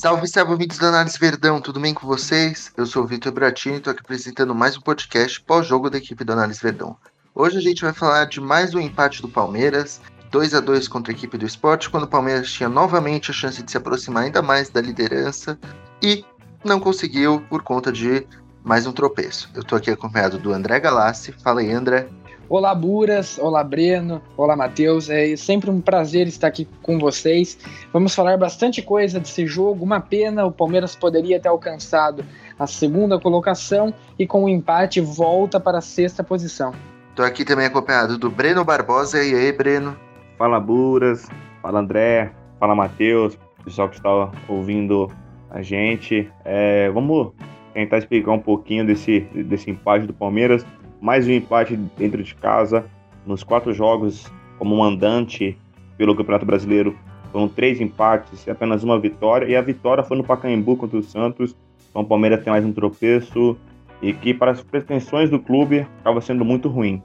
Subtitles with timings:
[0.00, 2.72] Salve, salve, ouvintes da Análise Verdão, tudo bem com vocês?
[2.74, 6.24] Eu sou o Vitor Bratini e estou aqui apresentando mais um podcast pós-jogo da equipe
[6.24, 6.96] da Análise Verdão.
[7.34, 11.12] Hoje a gente vai falar de mais um empate do Palmeiras, 2 a 2 contra
[11.12, 14.40] a equipe do esporte, quando o Palmeiras tinha novamente a chance de se aproximar ainda
[14.40, 15.58] mais da liderança
[16.02, 16.24] e
[16.64, 18.26] não conseguiu por conta de
[18.64, 19.50] mais um tropeço.
[19.54, 21.32] Eu estou aqui acompanhado do André Galassi.
[21.44, 22.08] Fala aí, André.
[22.50, 23.38] Olá, Buras.
[23.38, 24.20] Olá, Breno.
[24.36, 25.08] Olá, Matheus.
[25.08, 27.56] É sempre um prazer estar aqui com vocês.
[27.92, 29.84] Vamos falar bastante coisa desse jogo.
[29.84, 32.24] Uma pena, o Palmeiras poderia ter alcançado
[32.58, 36.72] a segunda colocação e com o empate volta para a sexta posição.
[37.10, 39.22] Estou aqui também acompanhado do Breno Barbosa.
[39.22, 39.96] E aí, Breno?
[40.36, 41.28] Fala, Buras.
[41.62, 42.32] Fala, André.
[42.58, 43.38] Fala, Matheus.
[43.64, 45.08] Pessoal que está ouvindo
[45.48, 46.28] a gente.
[46.44, 47.32] É, vamos
[47.72, 50.66] tentar explicar um pouquinho desse, desse empate do Palmeiras
[51.00, 52.84] mais um empate dentro de casa.
[53.26, 55.56] Nos quatro jogos como mandante
[55.96, 56.96] pelo Campeonato Brasileiro,
[57.32, 59.46] foram três empates e apenas uma vitória.
[59.46, 61.54] E a vitória foi no Pacaembu contra o Santos.
[61.90, 63.56] Então o Palmeiras tem mais um tropeço
[64.02, 67.02] e que, para as pretensões do clube, acaba sendo muito ruim.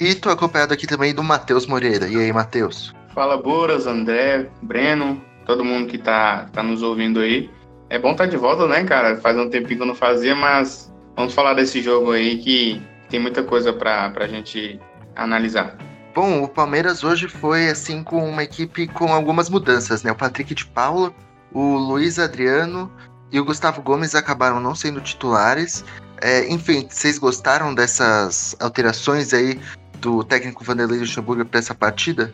[0.00, 2.08] E tô acompanhado aqui também do Matheus Moreira.
[2.08, 2.94] E aí, Matheus?
[3.14, 7.50] Fala, Boras, André, Breno, todo mundo que tá, tá nos ouvindo aí.
[7.88, 9.16] É bom estar tá de volta, né, cara?
[9.16, 13.20] Faz um tempinho que eu não fazia, mas Vamos falar desse jogo aí que tem
[13.20, 14.80] muita coisa para a gente
[15.14, 15.76] analisar.
[16.14, 20.12] Bom, o Palmeiras hoje foi assim com uma equipe com algumas mudanças, né?
[20.12, 21.12] O Patrick de Paula,
[21.52, 22.90] o Luiz Adriano
[23.30, 25.84] e o Gustavo Gomes acabaram não sendo titulares.
[26.20, 29.58] É, enfim, vocês gostaram dessas alterações aí
[30.00, 32.32] do técnico Vanderlei Luxemburgo para essa partida?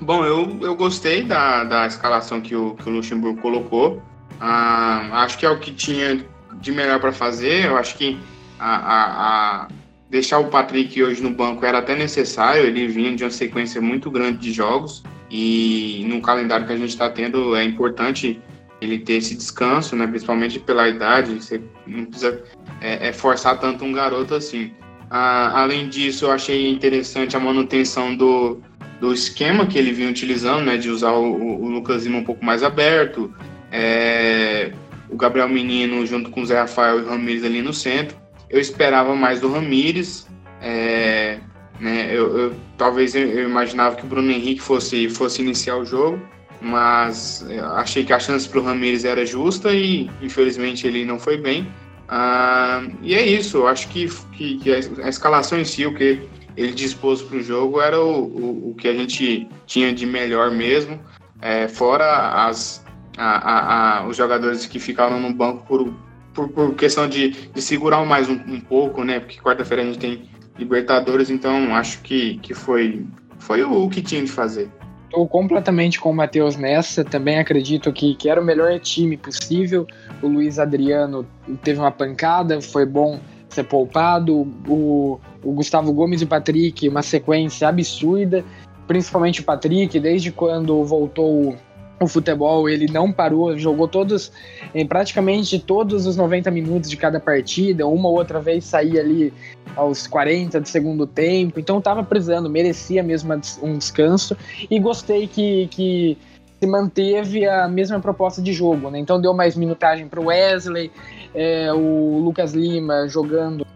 [0.00, 4.02] Bom, eu, eu gostei da, da escalação que o, que o Luxemburgo colocou.
[4.40, 6.26] Ah, acho que é o que tinha
[6.64, 7.66] de melhor para fazer.
[7.66, 8.18] Eu acho que
[8.58, 9.68] a, a, a,
[10.10, 12.64] deixar o Patrick hoje no banco era até necessário.
[12.64, 16.90] Ele vinha de uma sequência muito grande de jogos e no calendário que a gente
[16.90, 18.40] está tendo é importante
[18.80, 20.06] ele ter esse descanso, né?
[20.06, 21.34] Principalmente pela idade.
[21.34, 22.42] Você não precisa
[22.80, 24.72] é, é forçar tanto um garoto assim.
[25.10, 28.60] Além disso, eu achei interessante a manutenção do,
[29.00, 30.76] do esquema que ele vinha utilizando, né?
[30.76, 33.32] De usar o, o Lucas Lima um pouco mais aberto.
[33.70, 34.72] É,
[35.08, 38.16] o Gabriel Menino junto com o Zé Rafael e o Ramires ali no centro.
[38.48, 40.26] Eu esperava mais do Ramires.
[40.60, 41.38] É,
[41.80, 46.20] né, eu, eu, talvez eu, imaginava que o Bruno Henrique fosse, fosse iniciar o jogo,
[46.60, 47.44] mas
[47.74, 51.68] achei que a chance para o Ramires era justa e infelizmente ele não foi bem.
[52.08, 56.20] Ah, e é isso, eu acho que, que, que, a escalação em si, o que
[56.56, 60.50] ele dispôs para o jogo, era o, o, o, que a gente tinha de melhor
[60.50, 61.00] mesmo,
[61.40, 62.83] é, fora as,
[63.16, 65.94] a, a, a, os jogadores que ficaram no banco por,
[66.32, 69.20] por, por questão de, de segurar mais um, um pouco, né?
[69.20, 73.04] Porque quarta-feira a gente tem Libertadores, então acho que, que foi,
[73.38, 74.70] foi o, o que tinha de fazer.
[75.04, 77.04] Estou completamente com o Matheus nessa.
[77.04, 79.86] Também acredito que, que era o melhor time possível.
[80.22, 81.26] O Luiz Adriano
[81.62, 84.42] teve uma pancada, foi bom ser poupado.
[84.66, 88.44] O, o Gustavo Gomes e o Patrick, uma sequência absurda.
[88.86, 91.56] Principalmente o Patrick, desde quando voltou
[92.00, 94.32] o futebol, ele não parou, jogou todos,
[94.74, 99.32] em praticamente todos os 90 minutos de cada partida, uma ou outra vez saía ali
[99.76, 104.36] aos 40 do segundo tempo, então estava precisando, merecia mesmo um descanso
[104.70, 106.18] e gostei que, que
[106.60, 108.98] se manteve a mesma proposta de jogo, né?
[108.98, 110.90] Então deu mais minutagem para o Wesley,
[111.34, 113.66] é, o Lucas Lima jogando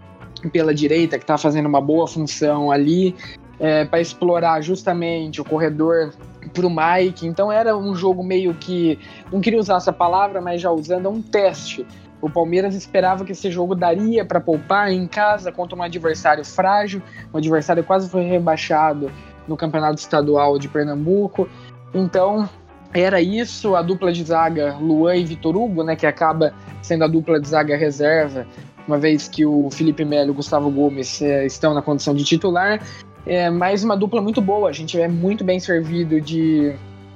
[0.53, 3.15] pela direita, que está fazendo uma boa função ali,
[3.59, 6.13] é, para explorar justamente o corredor
[6.59, 7.27] para o Mike.
[7.27, 8.99] Então era um jogo meio que,
[9.33, 11.87] não queria usar essa palavra, mas já usando, é um teste.
[12.21, 17.01] O Palmeiras esperava que esse jogo daria para poupar em casa contra um adversário frágil,
[17.33, 19.11] um adversário quase foi rebaixado
[19.47, 21.49] no Campeonato Estadual de Pernambuco.
[21.95, 22.49] Então,
[22.93, 26.53] era isso, a dupla de zaga Luan e Vitor Hugo, né, que acaba
[26.83, 28.47] sendo a dupla de zaga reserva,
[28.87, 32.25] uma vez que o Felipe Melo e o Gustavo Gomes é, estão na condição de
[32.25, 32.81] titular
[33.29, 34.71] é mais uma dupla muito boa.
[34.71, 36.75] A gente é muito bem servido de,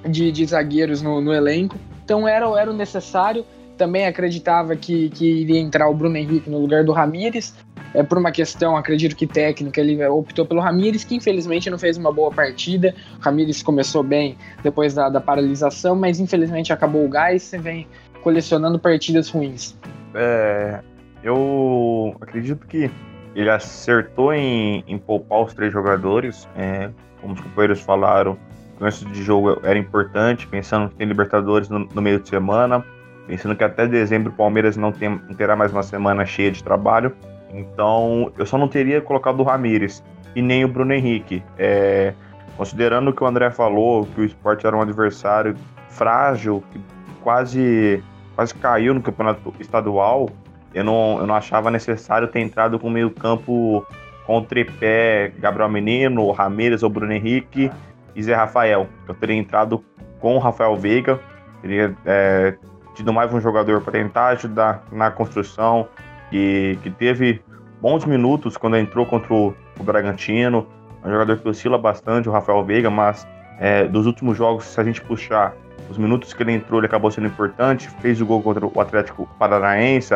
[0.09, 1.76] de, de zagueiros no, no, elenco.
[2.05, 3.44] Então era, era o necessário.
[3.79, 7.55] Também acreditava que, que iria entrar o Bruno Henrique no lugar do Ramires.
[7.94, 11.97] É, por uma questão, acredito que técnica, ele optou pelo Ramires, que infelizmente não fez
[11.97, 12.94] uma boa partida.
[13.19, 17.87] O Ramires começou bem depois da, da paralisação, mas infelizmente acabou o gás e vem
[18.23, 19.76] colecionando partidas ruins.
[20.14, 20.81] É,
[21.23, 22.91] eu acredito que
[23.34, 26.90] ele acertou em, em poupar os três jogadores, é,
[27.20, 28.32] como os companheiros falaram,
[28.75, 32.84] o começo de jogo era importante, pensando que tem Libertadores no, no, meio de semana,
[33.26, 36.62] pensando que até dezembro o Palmeiras não, tem, não terá mais uma semana cheia de
[36.62, 37.14] trabalho.
[37.52, 40.02] Então, eu só não teria colocado o Ramires
[40.35, 41.43] e nem o Bruno Henrique.
[41.58, 42.14] É,
[42.56, 45.55] considerando o que o André falou, que o esporte era um adversário
[45.88, 46.81] frágil, que
[47.23, 48.02] quase,
[48.35, 50.28] quase caiu no campeonato estadual,
[50.75, 53.87] eu não, eu não achava necessário ter entrado com meio campo
[54.27, 57.71] com o tripé Gabriel Menino, Ramírez ou Bruno Henrique
[58.15, 58.89] e Zé Rafael.
[59.07, 59.85] Eu teria entrado
[60.21, 61.19] com o Rafael Veiga,
[61.61, 62.55] teria é,
[62.95, 65.89] tido mais um jogador para tentar ajudar na construção,
[66.31, 67.43] que, que teve
[67.81, 70.67] bons minutos quando entrou contra o, o Bragantino,
[71.05, 73.27] um jogador que oscila bastante, o Rafael Veiga, mas
[73.59, 75.55] é, dos últimos jogos, se a gente puxar
[75.91, 79.29] os minutos que ele entrou, ele acabou sendo importante, fez o gol contra o Atlético
[79.39, 80.15] Paranaense,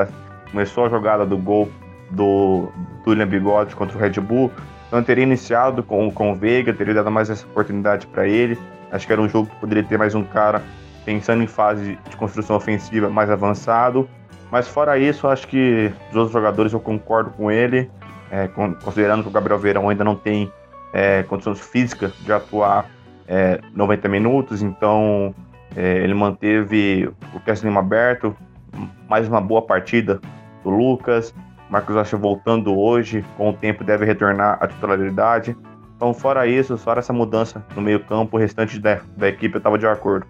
[0.57, 1.69] começou a jogada do gol
[2.11, 2.73] do,
[3.05, 4.51] do William Bigode contra o Red Bull,
[4.87, 8.59] então teria iniciado com, com o Veiga, teria dado mais essa oportunidade para ele,
[8.91, 10.63] acho que era um jogo que poderia ter mais um cara
[11.05, 14.09] pensando em fase de construção ofensiva mais avançado,
[14.51, 17.91] mas fora isso, acho que os outros jogadores eu concordo com ele,
[18.31, 20.51] é, considerando que o Gabriel Verão ainda não tem
[20.91, 22.87] é, condições físicas de atuar
[23.29, 25.35] é, 90 minutos, então
[25.77, 28.35] é, ele manteve o Kesslin aberto,
[29.07, 30.19] mais uma boa partida
[30.67, 31.33] do Lucas,
[31.71, 35.57] Marcos Rocha voltando hoje, com o tempo deve retornar à titularidade.
[35.97, 39.79] Então, fora isso, fora essa mudança no meio campo, o restante da, da equipe estava
[39.79, 40.27] de acordo.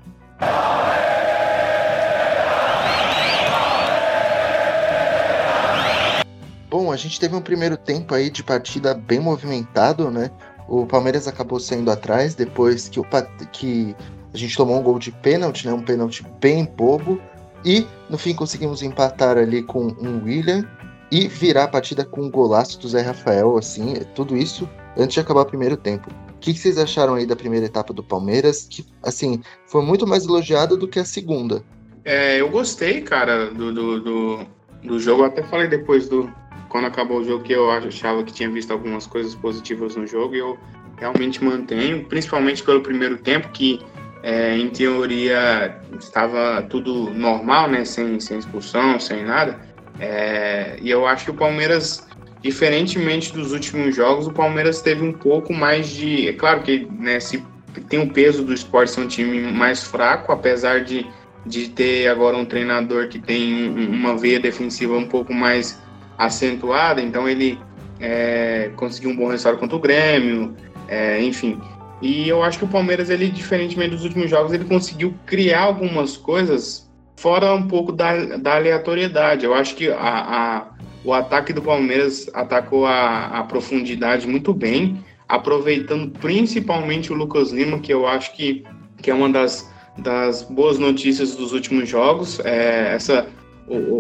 [6.70, 10.30] Bom, a gente teve um primeiro tempo aí de partida bem movimentado, né?
[10.68, 13.06] O Palmeiras acabou saindo atrás depois que, o,
[13.52, 13.96] que
[14.34, 15.72] a gente tomou um gol de pênalti, né?
[15.72, 17.20] Um pênalti bem bobo.
[17.66, 20.64] E no fim conseguimos empatar ali com um William
[21.10, 25.20] e virar a partida com um golaço do Zé Rafael, assim, tudo isso antes de
[25.20, 26.08] acabar o primeiro tempo.
[26.30, 28.68] O que, vocês acharam aí da primeira etapa do Palmeiras?
[28.70, 31.64] Que, assim, foi muito mais elogiada do que a segunda.
[32.04, 34.46] É, eu gostei, cara, do, do, do,
[34.84, 35.22] do jogo.
[35.22, 36.32] Eu até falei depois do,
[36.68, 40.36] quando acabou o jogo que eu achava que tinha visto algumas coisas positivas no jogo
[40.36, 40.56] e eu
[40.98, 43.80] realmente mantenho, principalmente pelo primeiro tempo, que
[44.26, 49.56] é, em teoria estava tudo normal, né, sem, sem expulsão, sem nada.
[50.00, 52.04] É, e eu acho que o Palmeiras,
[52.42, 56.28] diferentemente dos últimos jogos, o Palmeiras teve um pouco mais de.
[56.28, 57.40] É claro que né, se
[57.88, 61.06] tem o peso do esporte ser um time mais fraco, apesar de,
[61.46, 65.80] de ter agora um treinador que tem uma veia defensiva um pouco mais
[66.18, 67.60] acentuada, então ele
[68.00, 70.52] é, conseguiu um bom resultado contra o Grêmio,
[70.88, 71.60] é, enfim.
[72.02, 76.16] E eu acho que o Palmeiras, ele, diferentemente dos últimos jogos, ele conseguiu criar algumas
[76.16, 79.44] coisas fora um pouco da, da aleatoriedade.
[79.44, 80.66] Eu acho que a, a,
[81.04, 87.78] o ataque do Palmeiras atacou a, a profundidade muito bem, aproveitando principalmente o Lucas Lima,
[87.78, 88.64] que eu acho que,
[89.00, 92.40] que é uma das, das boas notícias dos últimos jogos.
[92.40, 93.26] É, essa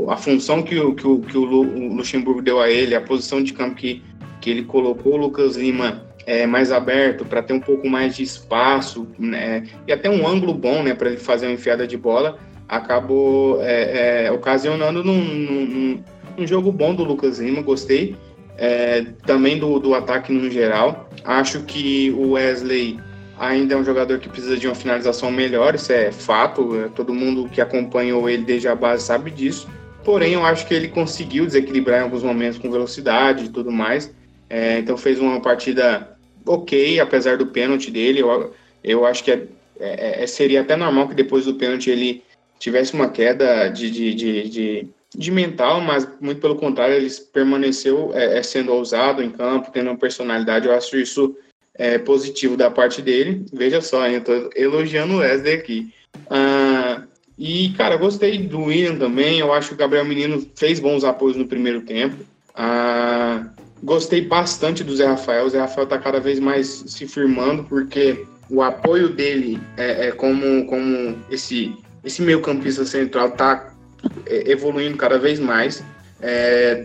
[0.08, 1.44] a função que o, que, o, que o
[1.94, 4.00] Luxemburgo deu a ele, a posição de campo que,
[4.40, 8.24] que ele colocou o Lucas Lima é, mais aberto para ter um pouco mais de
[8.24, 12.36] espaço né, e até um ângulo bom né, para ele fazer uma enfiada de bola,
[12.68, 16.04] acabou é, é, ocasionando num, num,
[16.36, 18.16] num, jogo bom do Lucas Lima, gostei.
[18.58, 21.10] É, também do, do ataque no geral.
[21.22, 22.98] Acho que o Wesley
[23.38, 27.12] ainda é um jogador que precisa de uma finalização melhor, isso é fato, é, todo
[27.12, 29.68] mundo que acompanhou ele desde a base sabe disso.
[30.02, 34.12] Porém, eu acho que ele conseguiu desequilibrar em alguns momentos com velocidade e tudo mais.
[34.48, 36.15] É, então fez uma partida
[36.46, 38.20] ok, apesar do pênalti dele.
[38.20, 39.46] Eu, eu acho que é,
[39.78, 42.22] é, é seria até normal que depois do pênalti ele
[42.58, 48.10] tivesse uma queda de, de, de, de, de mental, mas muito pelo contrário, ele permaneceu
[48.14, 50.66] é, é sendo ousado em campo, tendo uma personalidade.
[50.66, 51.36] Eu acho isso
[51.74, 53.44] é, positivo da parte dele.
[53.52, 55.92] Veja só, eu tô elogiando o Wesley aqui.
[56.30, 57.02] Ah,
[57.38, 59.38] e, cara, gostei do William também.
[59.38, 62.24] Eu acho que o Gabriel Menino fez bons apoios no primeiro tempo.
[62.54, 63.50] Ah,
[63.86, 65.46] gostei bastante do Zé Rafael.
[65.46, 70.12] O Zé Rafael tá cada vez mais se firmando, porque o apoio dele é, é
[70.12, 71.72] como, como esse,
[72.04, 73.72] esse meio campista central tá
[74.26, 75.84] é, evoluindo cada vez mais.
[76.20, 76.84] É,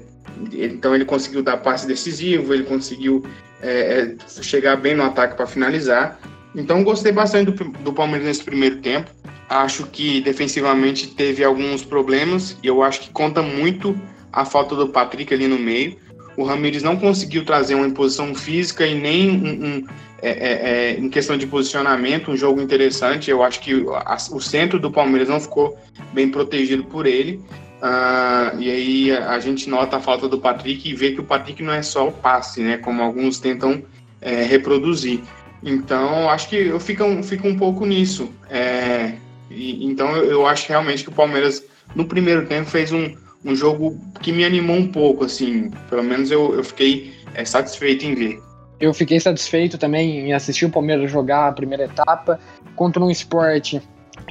[0.53, 3.25] então ele conseguiu dar passe decisivo, ele conseguiu
[3.63, 6.20] é, é, chegar bem no ataque para finalizar.
[6.55, 9.10] Então gostei bastante do, do Palmeiras nesse primeiro tempo.
[9.50, 14.00] Acho que defensivamente teve alguns problemas e eu acho que conta muito
[14.31, 15.98] a falta do Patrick ali no meio.
[16.38, 19.88] O Ramires não conseguiu trazer uma imposição física e nem um, um
[20.21, 23.31] é, é, é, em questão de posicionamento, um jogo interessante.
[23.31, 25.77] Eu acho que a, o centro do Palmeiras não ficou
[26.13, 27.41] bem protegido por ele.
[27.81, 31.23] Uh, e aí a, a, gente nota a falta do Patrick e vê que o
[31.23, 32.77] Patrick não é só o passe, né?
[32.77, 33.81] Como alguns tentam
[34.21, 35.21] é, reproduzir.
[35.63, 38.31] Então, acho que eu fico, fico um pouco nisso.
[38.47, 39.13] É,
[39.50, 41.63] e, então, eu, eu, acho realmente que o Palmeiras,
[41.95, 45.69] no primeiro tempo, fez um, um jogo que me animou um pouco, assim.
[45.89, 48.39] Pelo menos eu, eu fiquei é, satisfeito em ver.
[48.79, 52.39] Eu fiquei satisfeito também em assistir o Palmeiras jogar a primeira etapa
[52.75, 53.81] contra um esporte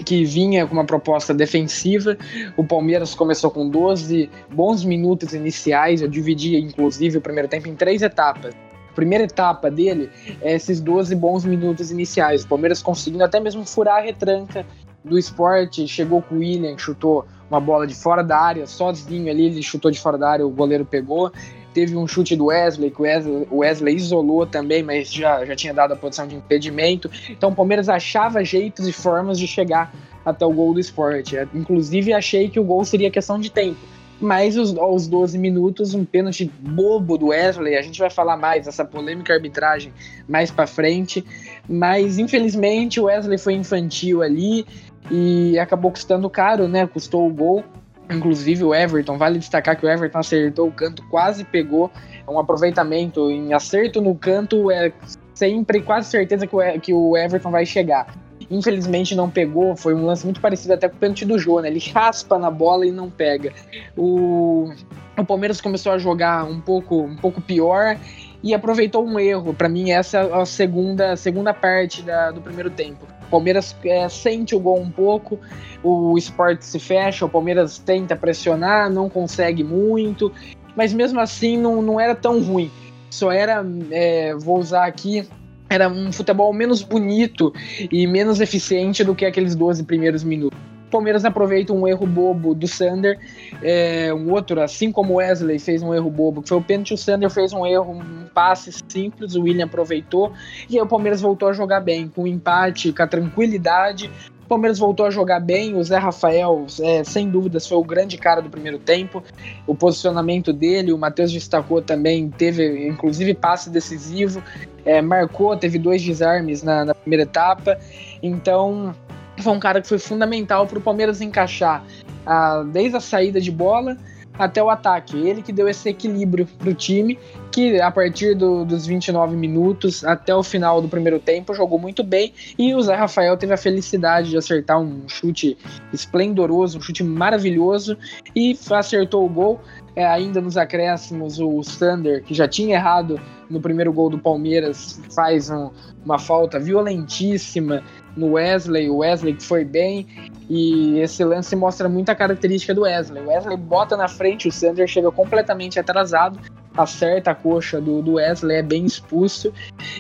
[0.04, 2.16] que vinha com uma proposta defensiva.
[2.56, 6.02] O Palmeiras começou com 12 bons minutos iniciais.
[6.02, 8.54] Eu dividi, inclusive, o primeiro tempo em três etapas.
[8.94, 10.10] Primeira etapa dele
[10.42, 12.42] é esses 12 bons minutos iniciais.
[12.42, 14.66] O Palmeiras conseguindo até mesmo furar a retranca
[15.04, 15.86] do esporte.
[15.86, 19.90] Chegou com o William, chutou uma bola de fora da área, sozinho ali, ele chutou
[19.90, 21.32] de fora da área, o goleiro pegou.
[21.74, 25.72] Teve um chute do Wesley, que o Wesley, Wesley isolou também, mas já, já tinha
[25.72, 27.10] dado a posição de impedimento.
[27.28, 29.92] Então o Palmeiras achava jeitos e formas de chegar
[30.24, 31.36] até o gol do esporte.
[31.54, 33.78] Inclusive, achei que o gol seria questão de tempo.
[34.20, 37.76] Mas os, aos 12 minutos, um pênalti bobo do Wesley.
[37.76, 39.92] A gente vai falar mais dessa polêmica arbitragem
[40.28, 41.24] mais para frente.
[41.68, 44.66] Mas infelizmente o Wesley foi infantil ali
[45.08, 46.86] e acabou custando caro, né?
[46.86, 47.64] Custou o gol.
[48.10, 51.90] Inclusive o Everton, vale destacar que o Everton acertou o canto, quase pegou.
[52.26, 54.92] É um aproveitamento em acerto no canto, é
[55.32, 56.44] sempre quase certeza
[56.82, 58.12] que o, Everton vai chegar.
[58.50, 61.68] Infelizmente não pegou, foi um lance muito parecido até com o pênalti do Jô, né?
[61.68, 63.52] Ele raspa na bola e não pega.
[63.96, 64.72] O,
[65.16, 67.96] o Palmeiras começou a jogar um pouco, um pouco pior
[68.42, 69.54] e aproveitou um erro.
[69.54, 73.06] Para mim, essa é a segunda, segunda parte da, do primeiro tempo.
[73.30, 75.38] Palmeiras é, sente o gol um pouco,
[75.82, 80.32] o esporte se fecha, o Palmeiras tenta pressionar, não consegue muito,
[80.76, 82.70] mas mesmo assim não, não era tão ruim.
[83.10, 85.26] Só era, é, vou usar aqui
[85.68, 87.54] era um futebol menos bonito
[87.92, 90.58] e menos eficiente do que aqueles 12 primeiros minutos.
[90.90, 93.16] O Palmeiras aproveita um erro bobo do Sander,
[93.62, 96.94] é, um outro, assim como o Wesley fez um erro bobo, que foi o pênalti,
[96.94, 100.32] o Sander fez um erro, um passe simples, o William aproveitou,
[100.68, 104.10] e aí o Palmeiras voltou a jogar bem, com empate, com a tranquilidade,
[104.50, 105.76] Palmeiras voltou a jogar bem.
[105.76, 109.22] O Zé Rafael, é, sem dúvidas, foi o grande cara do primeiro tempo.
[109.64, 114.42] O posicionamento dele, o Matheus destacou também, teve inclusive passe decisivo,
[114.84, 117.78] é, marcou, teve dois desarmes na, na primeira etapa.
[118.20, 118.92] Então,
[119.40, 121.84] foi um cara que foi fundamental para o Palmeiras encaixar
[122.26, 123.96] a, desde a saída de bola
[124.38, 125.16] até o ataque.
[125.16, 127.18] Ele que deu esse equilíbrio para o time,
[127.52, 132.02] que a partir do, dos 29 minutos até o final do primeiro tempo jogou muito
[132.02, 132.32] bem.
[132.58, 135.58] E o Zé Rafael teve a felicidade de acertar um chute
[135.92, 137.98] esplendoroso, um chute maravilhoso
[138.34, 139.60] e acertou o gol.
[139.96, 143.20] É, ainda nos acréscimos, o Sander, que já tinha errado
[143.50, 145.70] no primeiro gol do Palmeiras, faz um,
[146.04, 147.82] uma falta violentíssima
[148.16, 148.88] no Wesley.
[148.90, 150.06] O Wesley que foi bem.
[150.48, 153.22] E esse lance mostra muita característica do Wesley.
[153.22, 156.40] O Wesley bota na frente, o Sander chega completamente atrasado,
[156.76, 159.52] acerta a coxa do, do Wesley, é bem expulso.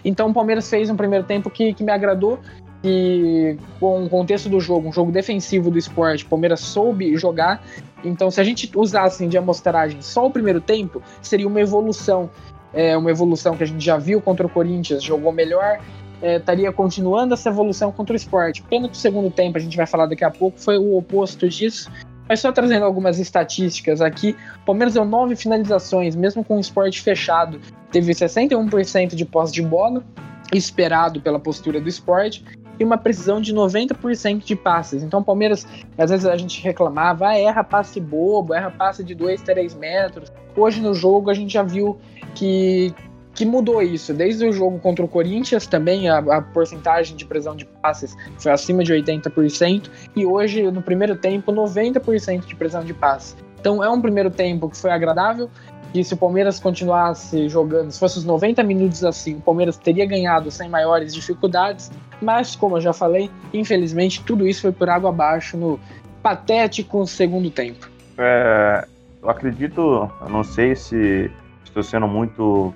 [0.04, 2.38] Então o Palmeiras fez um primeiro tempo que, que me agradou.
[2.82, 7.62] E com o contexto do jogo, um jogo defensivo do esporte, o Palmeiras soube jogar.
[8.02, 12.30] Então, se a gente usasse de amostragem só o primeiro tempo, seria uma evolução.
[12.72, 15.80] É uma evolução que a gente já viu contra o Corinthians, jogou melhor,
[16.22, 18.62] é, estaria continuando essa evolução contra o esporte.
[18.62, 21.48] Pena que o segundo tempo, a gente vai falar daqui a pouco, foi o oposto
[21.48, 21.90] disso.
[22.28, 27.00] Mas só trazendo algumas estatísticas aqui, o Palmeiras deu nove finalizações, mesmo com o esporte
[27.00, 27.60] fechado.
[27.90, 30.04] Teve 61% de posse de bola,
[30.52, 32.44] esperado pela postura do esporte,
[32.78, 35.02] e uma precisão de 90% de passes.
[35.02, 35.66] Então o Palmeiras,
[35.98, 40.32] às vezes a gente reclamava, ah, erra passe bobo, erra passe de 2, 3 metros.
[40.56, 41.98] Hoje no jogo a gente já viu
[42.34, 42.94] que,
[43.40, 44.12] que mudou isso.
[44.12, 48.52] Desde o jogo contra o Corinthians também a, a porcentagem de precisão de passes foi
[48.52, 53.34] acima de 80% e hoje no primeiro tempo 90% de precisão de passes.
[53.58, 55.48] Então é um primeiro tempo que foi agradável
[55.94, 60.04] e se o Palmeiras continuasse jogando, se fosse os 90 minutos assim, o Palmeiras teria
[60.04, 65.08] ganhado sem maiores dificuldades, mas como eu já falei, infelizmente tudo isso foi por água
[65.08, 65.80] abaixo no
[66.22, 67.88] patético segundo tempo.
[68.18, 68.86] É,
[69.22, 71.30] eu acredito, eu não sei se
[71.64, 72.74] estou sendo muito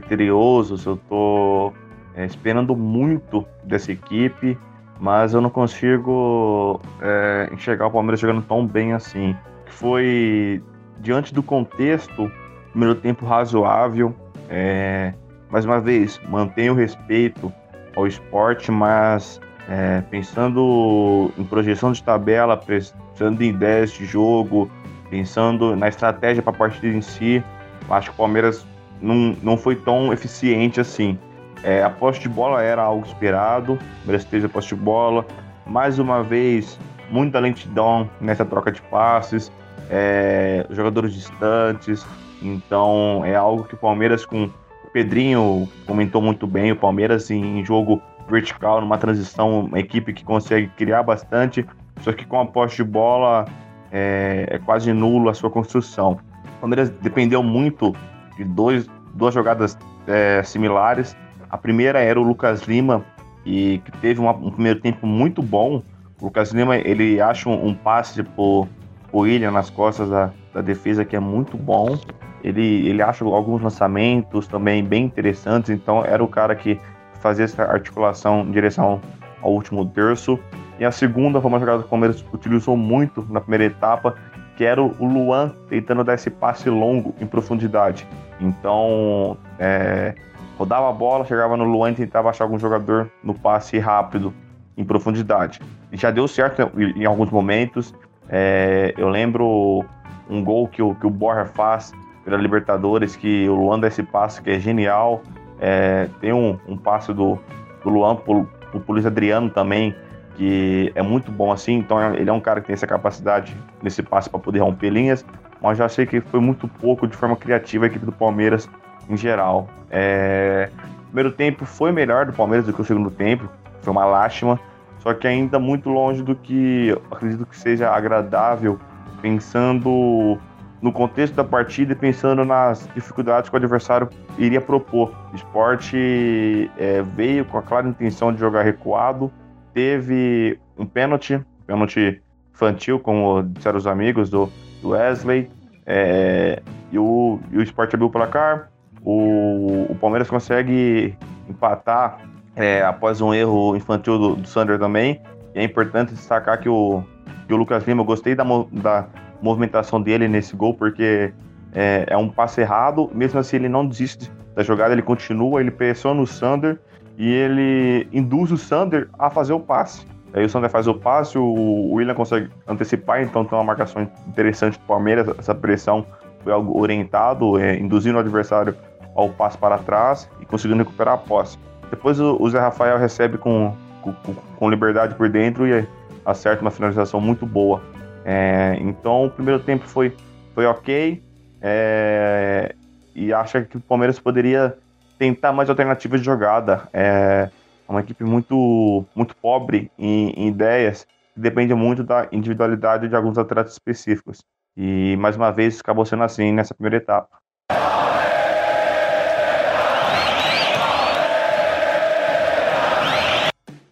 [0.00, 1.74] criterioso, eu estou
[2.14, 4.58] é, esperando muito dessa equipe,
[5.00, 9.34] mas eu não consigo é, enxergar o Palmeiras jogando tão bem assim.
[9.66, 10.62] Foi
[11.00, 12.30] diante do contexto,
[12.70, 14.14] primeiro tempo razoável.
[14.48, 15.14] É,
[15.50, 17.52] mais uma vez, mantém o respeito
[17.96, 24.70] ao esporte, mas é, pensando em projeção de tabela, pensando em ideias de jogo,
[25.10, 27.42] pensando na estratégia para a partida em si,
[27.90, 28.66] acho que o Palmeiras
[29.02, 31.18] não, não foi tão eficiente assim.
[31.62, 35.26] É, a posse de bola era algo esperado, o Palmeiras teve a posse de bola.
[35.66, 36.78] Mais uma vez,
[37.10, 39.52] muita lentidão nessa troca de passes,
[39.90, 42.04] é, jogadores distantes.
[42.40, 46.72] Então é algo que o Palmeiras com o Pedrinho comentou muito bem.
[46.72, 51.66] O Palmeiras em jogo vertical, numa transição, uma equipe que consegue criar bastante,
[52.00, 53.44] só que com a posse de bola
[53.92, 56.18] é, é quase nulo a sua construção.
[56.56, 57.94] O Palmeiras dependeu muito
[58.36, 61.16] de dois, duas jogadas é, similares.
[61.50, 63.04] A primeira era o Lucas Lima,
[63.44, 65.82] e que teve uma, um primeiro tempo muito bom,
[66.20, 68.66] O Lucas Lima, ele acha um, um passe pro,
[69.10, 71.98] pro William nas costas da, da defesa que é muito bom.
[72.44, 76.78] Ele, ele acha alguns lançamentos também bem interessantes, então era o cara que
[77.20, 79.00] fazia essa articulação em direção
[79.40, 80.38] ao último terço.
[80.78, 84.14] E a segunda foi uma jogada que o Palmeiras utilizou muito na primeira etapa,
[84.56, 88.06] que era o Luan tentando dar esse passe longo em profundidade.
[88.40, 90.14] Então, é,
[90.58, 94.32] rodava a bola, chegava no Luan e tentava achar algum jogador no passe rápido,
[94.76, 95.60] em profundidade.
[95.90, 97.94] E já deu certo em alguns momentos.
[98.28, 99.84] É, eu lembro
[100.28, 101.92] um gol que o, que o Borja faz
[102.24, 105.22] pela Libertadores, que o Luan dá esse passe que é genial.
[105.60, 107.38] É, tem um, um passe do,
[107.82, 108.48] do Luan pro
[108.88, 109.94] Luiz Adriano também,
[110.36, 111.74] que é muito bom assim.
[111.74, 115.24] Então ele é um cara que tem essa capacidade nesse passe para poder romper linhas.
[115.60, 118.68] Mas já achei que foi muito pouco de forma criativa a equipe do Palmeiras
[119.08, 119.68] em geral.
[119.90, 120.70] É,
[121.12, 123.48] primeiro tempo foi melhor do Palmeiras do que o segundo tempo,
[123.82, 124.58] foi uma lástima,
[125.00, 128.80] só que ainda muito longe do que acredito que seja agradável,
[129.20, 130.38] pensando
[130.80, 134.08] no contexto da partida e pensando nas dificuldades que o adversário
[134.38, 135.12] iria propor.
[135.32, 139.30] O esporte é, veio com a clara intenção de jogar recuado,
[139.72, 142.20] teve um pênalti, pênalti
[142.52, 144.50] infantil, como disseram os amigos do,
[144.80, 145.50] do Wesley,
[145.86, 148.70] é, e, o, e o esporte abriu o placar.
[149.04, 151.16] O, o Palmeiras consegue
[151.48, 152.20] empatar
[152.54, 155.20] é, após um erro infantil do, do Sander também.
[155.54, 157.02] E é importante destacar que o,
[157.46, 159.06] que o Lucas Lima, eu gostei da, da
[159.40, 161.32] movimentação dele nesse gol, porque
[161.74, 165.70] é, é, um passe errado, mesmo assim ele não desiste da jogada, ele continua, ele
[165.70, 166.78] pressiona o Sander
[167.16, 170.06] e ele induz o Sander a fazer o passe.
[170.32, 174.78] Aí o Sander faz o passe, o William consegue antecipar, então tem uma marcação interessante
[174.78, 176.06] do Palmeiras, essa pressão
[176.42, 178.74] foi algo orientado, é, induzindo o adversário
[179.14, 181.58] ao passe para trás e conseguindo recuperar a posse.
[181.90, 184.14] Depois o, Zé Rafael recebe com, com,
[184.56, 185.86] com, liberdade por dentro e
[186.24, 187.82] acerta uma finalização muito boa.
[188.24, 190.16] É, então o primeiro tempo foi,
[190.54, 191.22] foi ok
[191.60, 192.74] é,
[193.14, 194.74] e acha que o Palmeiras poderia
[195.22, 196.88] tentar mais alternativas de jogada.
[196.92, 197.48] É
[197.88, 203.38] uma equipe muito, muito pobre em, em ideias, que depende muito da individualidade de alguns
[203.38, 204.42] atletas específicos.
[204.76, 207.38] E mais uma vez acabou sendo assim nessa primeira etapa.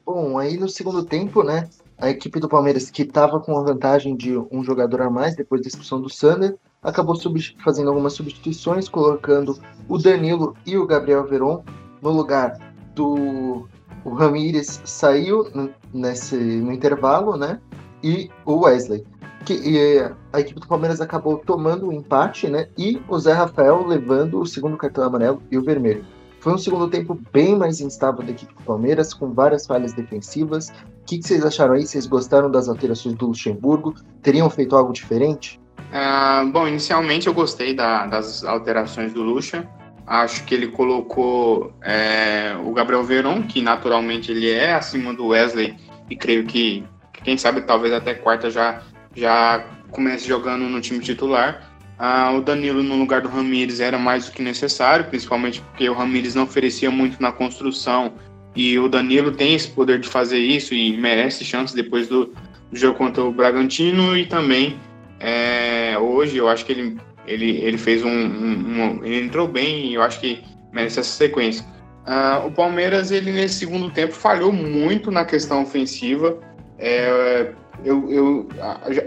[0.04, 4.16] Bom, aí no segundo tempo, né, a equipe do Palmeiras, que estava com a vantagem
[4.16, 7.16] de um jogador a mais depois da expulsão do Sander, acabou
[7.62, 11.62] fazendo algumas substituições, colocando o Danilo e o Gabriel Veron
[12.00, 12.56] no lugar
[12.94, 13.68] do
[14.02, 15.46] o Ramires saiu
[15.92, 17.60] nesse no intervalo, né?
[18.02, 19.04] E o Wesley
[19.44, 19.98] que e,
[20.32, 22.68] a equipe do Palmeiras acabou tomando o um empate, né?
[22.76, 26.04] E o Zé Rafael levando o segundo cartão amarelo e o vermelho.
[26.40, 30.70] Foi um segundo tempo bem mais instável da equipe do Palmeiras, com várias falhas defensivas.
[30.70, 31.86] O que, que vocês acharam aí?
[31.86, 33.94] Vocês gostaram das alterações do Luxemburgo?
[34.22, 35.60] Teriam feito algo diferente?
[35.92, 39.68] Uh, bom, inicialmente eu gostei da, das alterações do Lucha.
[40.06, 45.76] Acho que ele colocou é, o Gabriel Veron, que naturalmente ele é acima do Wesley,
[46.08, 46.84] e creio que,
[47.22, 48.82] quem sabe, talvez até quarta já
[49.14, 51.68] já comece jogando no time titular.
[51.98, 55.92] Ah, o Danilo no lugar do Ramires era mais do que necessário, principalmente porque o
[55.92, 58.14] Ramires não oferecia muito na construção
[58.56, 62.26] e o Danilo tem esse poder de fazer isso e merece chance depois do,
[62.70, 64.78] do jogo contra o Bragantino e também
[65.20, 69.86] é, hoje eu acho que ele, ele, ele fez um, um, um, ele entrou bem
[69.86, 71.64] e eu acho que merece essa sequência.
[72.06, 76.38] Ah, o Palmeiras ele nesse segundo tempo falhou muito na questão ofensiva,
[76.78, 77.52] é,
[77.84, 78.48] eu, eu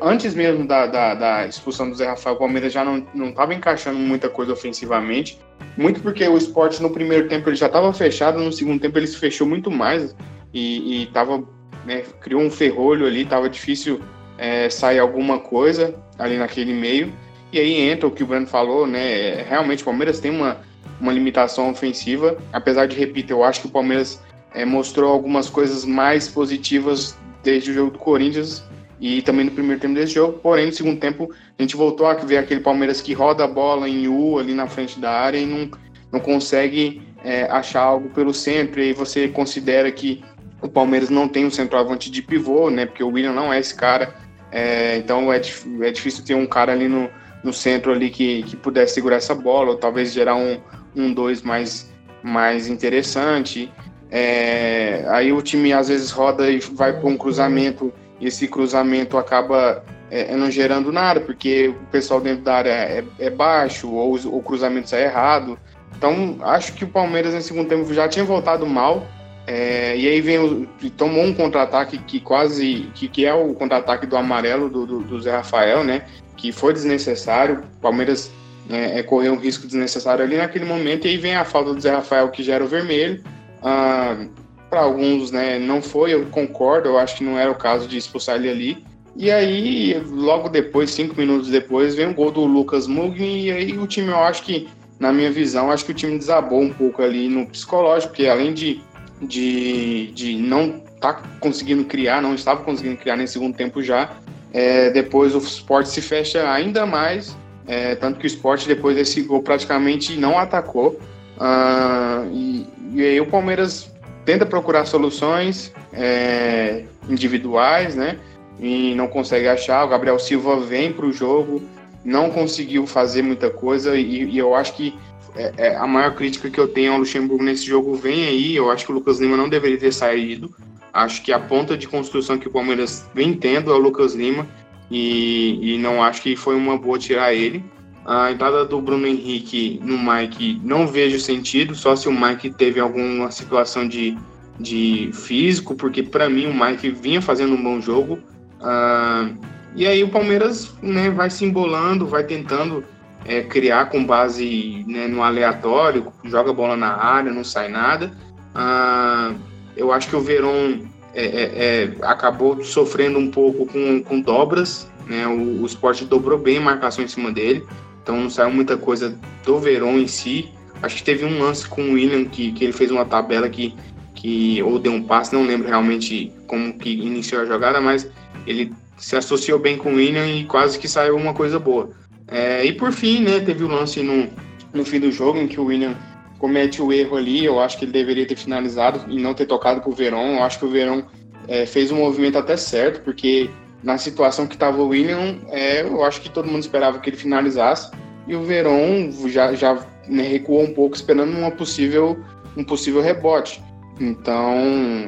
[0.01, 3.97] antes mesmo da, da, da, expulsão do Zé Rafael, o Palmeiras já não estava encaixando
[3.97, 5.39] muita coisa ofensivamente.
[5.77, 9.07] Muito porque o esporte no primeiro tempo ele já estava fechado, no segundo tempo ele
[9.07, 10.15] se fechou muito mais
[10.53, 11.43] e, e tava,
[11.85, 13.99] né, criou um ferrolho ali, estava difícil
[14.37, 17.13] é, sair alguma coisa ali naquele meio.
[17.51, 19.43] E aí entra o que o Breno falou, né?
[19.43, 20.57] Realmente o Palmeiras tem uma,
[20.99, 22.37] uma limitação ofensiva.
[22.51, 24.21] Apesar de, repito, eu acho que o Palmeiras
[24.53, 28.63] é, mostrou algumas coisas mais positivas desde o jogo do Corinthians
[28.99, 30.39] e também no primeiro tempo desse jogo.
[30.39, 33.87] Porém, no segundo tempo, a gente voltou a ver aquele Palmeiras que roda a bola
[33.87, 35.69] em U ali na frente da área e não,
[36.11, 38.79] não consegue é, achar algo pelo centro.
[38.79, 40.23] E aí você considera que
[40.61, 42.85] o Palmeiras não tem um centroavante de pivô, né?
[42.85, 44.15] Porque o William não é esse cara.
[44.53, 45.41] É, então é,
[45.81, 47.09] é difícil ter um cara ali no,
[47.43, 50.59] no centro ali que, que pudesse segurar essa bola, ou talvez gerar um,
[50.95, 53.71] um dois mais, mais interessante.
[54.11, 59.17] É, aí o time às vezes roda e vai para um cruzamento e esse cruzamento
[59.17, 63.91] acaba é, é, não gerando nada, porque o pessoal dentro da área é, é baixo
[63.91, 65.57] ou o cruzamento sai errado.
[65.97, 69.07] Então acho que o Palmeiras no segundo tempo já tinha voltado mal
[69.45, 74.05] É, e aí vem o, tomou um contra-ataque que quase que, que é o contra-ataque
[74.05, 76.05] do amarelo do, do, do, Zé Rafael, né?
[76.37, 77.63] Que foi desnecessário.
[77.81, 78.31] Palmeiras
[78.69, 81.05] é, é, correu um risco desnecessário ali naquele momento.
[81.05, 83.21] E aí vem a falta do Zé Rafael que já era o vermelho.
[83.61, 84.25] Ah,
[84.69, 85.59] Para alguns, né?
[85.59, 86.13] Não foi.
[86.13, 86.87] Eu concordo.
[86.87, 88.85] Eu acho que não era o caso de expulsar ele ali.
[89.15, 93.47] E aí, logo depois, cinco minutos depois, vem o gol do Lucas Mugni.
[93.47, 94.67] E aí o time, eu acho que,
[94.99, 98.53] na minha visão, acho que o time desabou um pouco ali no psicológico, porque além
[98.53, 98.81] de
[99.25, 104.11] de, de não tá conseguindo criar, não estava conseguindo criar nesse segundo tempo já.
[104.53, 107.35] É, depois o esporte se fecha ainda mais,
[107.67, 110.99] é, tanto que o esporte depois desse gol praticamente não atacou.
[111.37, 113.91] Uh, e, e, aí o Palmeiras
[114.23, 118.19] tenta procurar soluções é, individuais, né?
[118.59, 119.83] E não consegue achar.
[119.83, 121.61] O Gabriel Silva vem para o jogo,
[122.05, 124.93] não conseguiu fazer muita coisa e, e eu acho que
[125.35, 128.55] é, é, a maior crítica que eu tenho ao Luxemburgo nesse jogo vem aí.
[128.55, 130.53] Eu acho que o Lucas Lima não deveria ter saído.
[130.91, 134.47] Acho que a ponta de construção que o Palmeiras vem tendo é o Lucas Lima.
[134.91, 137.63] E, e não acho que foi uma boa tirar ele.
[138.05, 142.79] A entrada do Bruno Henrique no Mike não vejo sentido, só se o Mike teve
[142.79, 144.17] alguma situação de,
[144.59, 148.19] de físico, porque para mim o Mike vinha fazendo um bom jogo.
[148.59, 149.35] Uh,
[149.73, 152.83] e aí o Palmeiras né, vai se embolando, vai tentando
[153.25, 158.11] é, criar com base né, no aleatório, joga bola na área, não sai nada.
[158.53, 159.33] Ah,
[159.75, 160.79] eu acho que o Verón
[161.13, 165.27] é, é, é, acabou sofrendo um pouco com, com dobras, né?
[165.27, 167.65] O, o esporte dobrou bem a marcação em cima dele,
[168.01, 170.51] então não saiu muita coisa do Verón em si.
[170.81, 173.73] Acho que teve um lance com o William que, que ele fez uma tabela que,
[174.13, 178.09] que ou deu um passe, não lembro realmente como que iniciou a jogada, mas
[178.45, 181.91] ele se associou bem com o William e quase que saiu uma coisa boa.
[182.33, 184.27] É, e por fim, né, teve o lance no,
[184.73, 185.95] no fim do jogo em que o William
[186.39, 187.45] comete o erro ali.
[187.45, 190.37] Eu acho que ele deveria ter finalizado e não ter tocado pro Verão.
[190.37, 191.05] Eu acho que o Verão
[191.47, 193.49] é, fez um movimento até certo, porque
[193.83, 197.17] na situação que estava o William, é, eu acho que todo mundo esperava que ele
[197.17, 197.91] finalizasse.
[198.27, 202.17] E o Verón já, já né, recuou um pouco, esperando uma possível,
[202.57, 203.61] um possível rebote.
[203.99, 204.55] Então,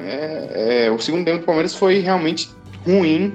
[0.04, 2.50] é, é, o segundo tempo do Palmeiras foi realmente
[2.86, 3.34] ruim,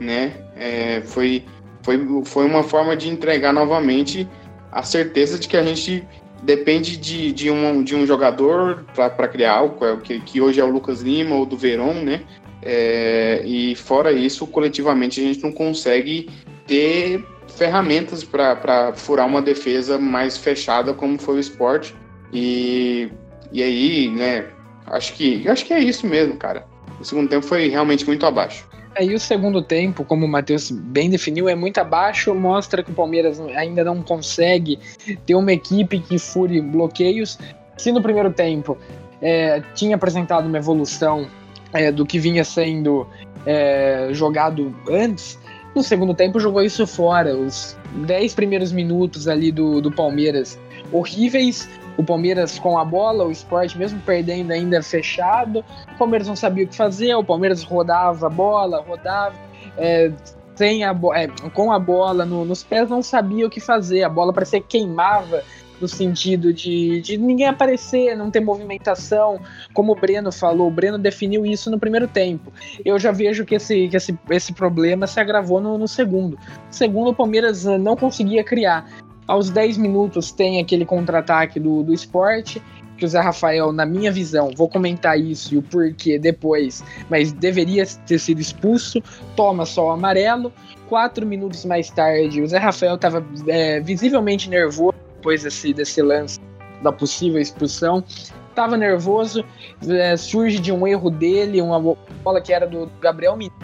[0.00, 0.32] né?
[0.56, 1.44] É, foi
[1.88, 4.28] foi, foi uma forma de entregar novamente
[4.70, 6.06] a certeza de que a gente
[6.42, 10.64] depende de, de, um, de um jogador para criar algo, é que, que hoje é
[10.64, 12.20] o Lucas Lima ou do Verón, né?
[12.60, 16.28] É, e fora isso, coletivamente a gente não consegue
[16.66, 17.24] ter
[17.56, 21.94] ferramentas para furar uma defesa mais fechada como foi o esporte.
[22.34, 23.10] E,
[23.50, 24.44] e aí, né,
[24.86, 26.66] acho que, acho que é isso mesmo, cara.
[27.00, 28.68] O segundo tempo foi realmente muito abaixo.
[28.96, 32.94] Aí o segundo tempo, como o Matheus bem definiu, é muito abaixo, mostra que o
[32.94, 34.78] Palmeiras ainda não consegue
[35.24, 37.38] ter uma equipe que fure bloqueios.
[37.76, 38.76] Se no primeiro tempo
[39.22, 41.28] é, tinha apresentado uma evolução
[41.72, 43.06] é, do que vinha sendo
[43.46, 45.38] é, jogado antes,
[45.74, 47.36] no segundo tempo jogou isso fora.
[47.36, 50.58] Os 10 primeiros minutos ali do, do Palmeiras
[50.90, 51.68] horríveis,
[51.98, 56.64] o Palmeiras com a bola, o esporte mesmo perdendo ainda fechado, o Palmeiras não sabia
[56.64, 59.34] o que fazer, o Palmeiras rodava a bola, rodava,
[59.76, 60.12] é,
[60.54, 64.08] sem a é, com a bola no, nos pés não sabia o que fazer, a
[64.08, 65.42] bola parecia que queimava
[65.80, 69.40] no sentido de, de ninguém aparecer, não ter movimentação,
[69.72, 72.52] como o Breno falou, o Breno definiu isso no primeiro tempo.
[72.84, 76.36] Eu já vejo que esse, que esse, esse problema se agravou no, no segundo.
[76.70, 78.88] Segundo, o Palmeiras não conseguia criar.
[79.28, 82.62] Aos 10 minutos tem aquele contra-ataque do, do esporte,
[82.96, 87.30] que o Zé Rafael, na minha visão, vou comentar isso e o porquê depois, mas
[87.30, 89.02] deveria ter sido expulso,
[89.36, 90.52] toma só o amarelo.
[90.88, 96.40] Quatro minutos mais tarde, o Zé Rafael estava é, visivelmente nervoso depois desse, desse lance
[96.82, 98.02] da possível expulsão.
[98.48, 99.44] Estava nervoso,
[99.86, 101.78] é, surge de um erro dele, uma
[102.24, 103.54] bola que era do Gabriel Menino.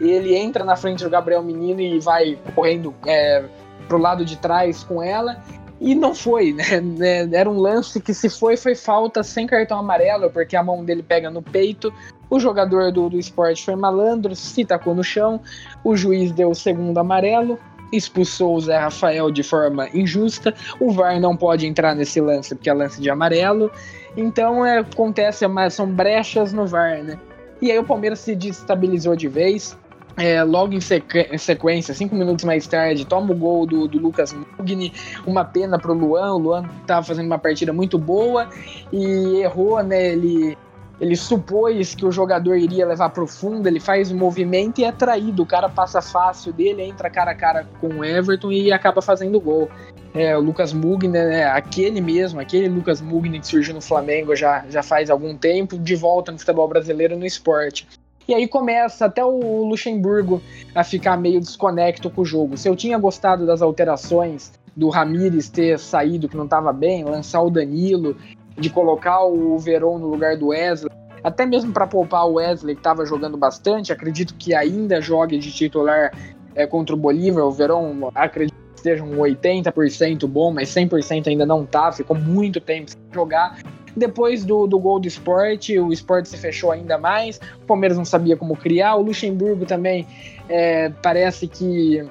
[0.00, 3.44] Ele entra na frente do Gabriel Menino e vai correndo é,
[3.90, 5.42] pro lado de trás com ela.
[5.80, 6.64] E não foi, né?
[7.00, 10.84] É, era um lance que se foi, foi falta sem cartão amarelo, porque a mão
[10.84, 11.92] dele pega no peito.
[12.28, 15.40] O jogador do, do esporte foi malandro, se tacou no chão.
[15.82, 17.58] O juiz deu o segundo amarelo,
[17.92, 20.54] expulsou o Zé Rafael de forma injusta.
[20.78, 23.72] O VAR não pode entrar nesse lance porque é lance de amarelo.
[24.16, 27.18] Então é, acontece, são brechas no VAR, né?
[27.60, 29.76] E aí o Palmeiras se destabilizou de vez.
[30.16, 34.92] É, logo em, sequência, cinco minutos mais tarde, toma o gol do, do Lucas Mugni,
[35.26, 38.48] uma pena pro Luan, o Luan estava fazendo uma partida muito boa
[38.92, 40.56] e errou, né, ele
[41.00, 44.84] ele supôs que o jogador iria levar para o fundo, ele faz o movimento e
[44.84, 45.42] é traído.
[45.42, 49.40] O cara passa fácil dele, entra cara a cara com o Everton e acaba fazendo
[49.40, 49.70] gol.
[50.12, 54.64] É, o Lucas Mugni, né, aquele mesmo, aquele Lucas Mugni que surgiu no Flamengo já,
[54.68, 57.88] já faz algum tempo, de volta no futebol brasileiro no esporte.
[58.28, 60.40] E aí começa até o Luxemburgo
[60.74, 62.56] a ficar meio desconecto com o jogo.
[62.56, 67.42] Se eu tinha gostado das alterações do Ramires ter saído que não estava bem, lançar
[67.42, 68.16] o Danilo,
[68.56, 70.90] de colocar o Verón no lugar do Wesley,
[71.22, 75.52] até mesmo para poupar o Wesley que estava jogando bastante, acredito que ainda jogue de
[75.52, 76.12] titular
[76.54, 81.44] é, contra o Bolívar, o Verón acredito que esteja um 80% bom, mas 100% ainda
[81.44, 83.58] não tá, ficou muito tempo sem jogar.
[83.96, 88.04] Depois do, do gol do esporte, o esporte se fechou ainda mais, o Palmeiras não
[88.04, 90.06] sabia como criar, o Luxemburgo também
[90.48, 92.04] é, parece que,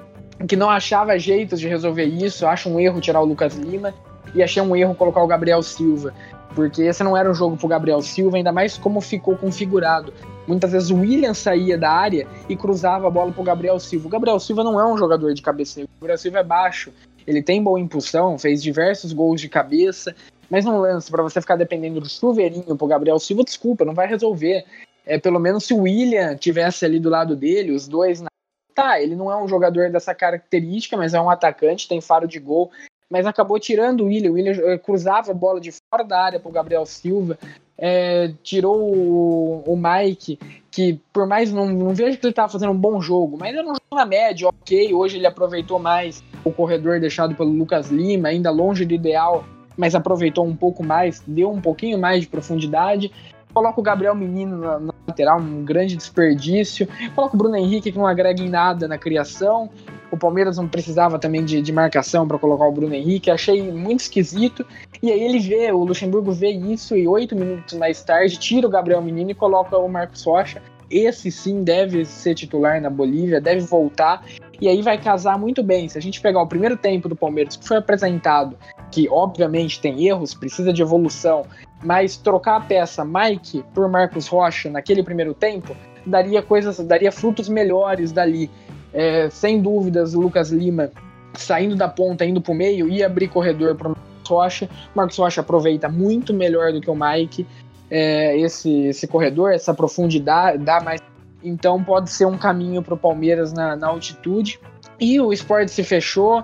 [0.47, 3.93] que não achava jeitos de resolver isso, acho um erro tirar o Lucas Lima.
[4.35, 6.13] E achei um erro colocar o Gabriel Silva,
[6.53, 10.13] porque esse não era um jogo pro Gabriel Silva, ainda mais como ficou configurado.
[10.47, 14.07] Muitas vezes o William saía da área e cruzava a bola pro Gabriel Silva.
[14.07, 16.91] O Gabriel Silva não é um jogador de cabeça, o Gabriel Silva é baixo,
[17.25, 20.15] ele tem boa impulsão, fez diversos gols de cabeça,
[20.49, 24.07] mas não lance para você ficar dependendo do chuveirinho pro Gabriel Silva, desculpa, não vai
[24.07, 24.65] resolver.
[25.05, 28.29] É, pelo menos se o William tivesse ali do lado dele, os dois na
[28.75, 32.39] tá, ele não é um jogador dessa característica, mas é um atacante, tem faro de
[32.39, 32.71] gol,
[33.09, 34.31] mas acabou tirando o William.
[34.31, 37.38] O William eh, cruzava a bola de fora da área para o Gabriel Silva,
[37.77, 40.38] é, tirou o, o, Mike,
[40.69, 43.63] que por mais não, não vejo que ele estava fazendo um bom jogo, mas era
[43.63, 44.93] um jogo na média, ok.
[44.93, 49.45] Hoje ele aproveitou mais o corredor deixado pelo Lucas Lima, ainda longe do ideal,
[49.79, 53.09] mas aproveitou um pouco mais, deu um pouquinho mais de profundidade.
[53.53, 56.85] Coloca o Gabriel Menino na, na lateral, um grande desperdício.
[57.15, 59.69] Coloca o Bruno Henrique, que não agrega em nada na criação.
[60.11, 63.31] O Palmeiras não precisava também de, de marcação para colocar o Bruno Henrique.
[63.31, 64.65] Achei muito esquisito.
[65.01, 68.69] E aí ele vê, o Luxemburgo vê isso e oito minutos mais tarde tira o
[68.69, 70.61] Gabriel Menino e coloca o Marcos Rocha.
[70.91, 74.25] Esse sim deve ser titular na Bolívia, deve voltar.
[74.59, 75.87] E aí vai casar muito bem.
[75.87, 78.57] Se a gente pegar o primeiro tempo do Palmeiras que foi apresentado,
[78.91, 81.45] que obviamente tem erros, precisa de evolução,
[81.84, 85.75] mas trocar a peça Mike por Marcos Rocha naquele primeiro tempo
[86.06, 88.49] daria coisas, daria frutos melhores dali.
[88.91, 90.91] É, sem dúvidas, o Lucas Lima
[91.36, 94.69] saindo da ponta, indo para o meio, ia abrir corredor para Marcos Rocha.
[94.95, 97.45] Marcos Rocha aproveita muito melhor do que o Mike
[97.89, 101.02] é, esse, esse corredor, essa profundidade, dá mais.
[101.43, 104.60] Então pode ser um caminho para o Palmeiras na, na altitude.
[104.99, 106.43] E o esporte se fechou,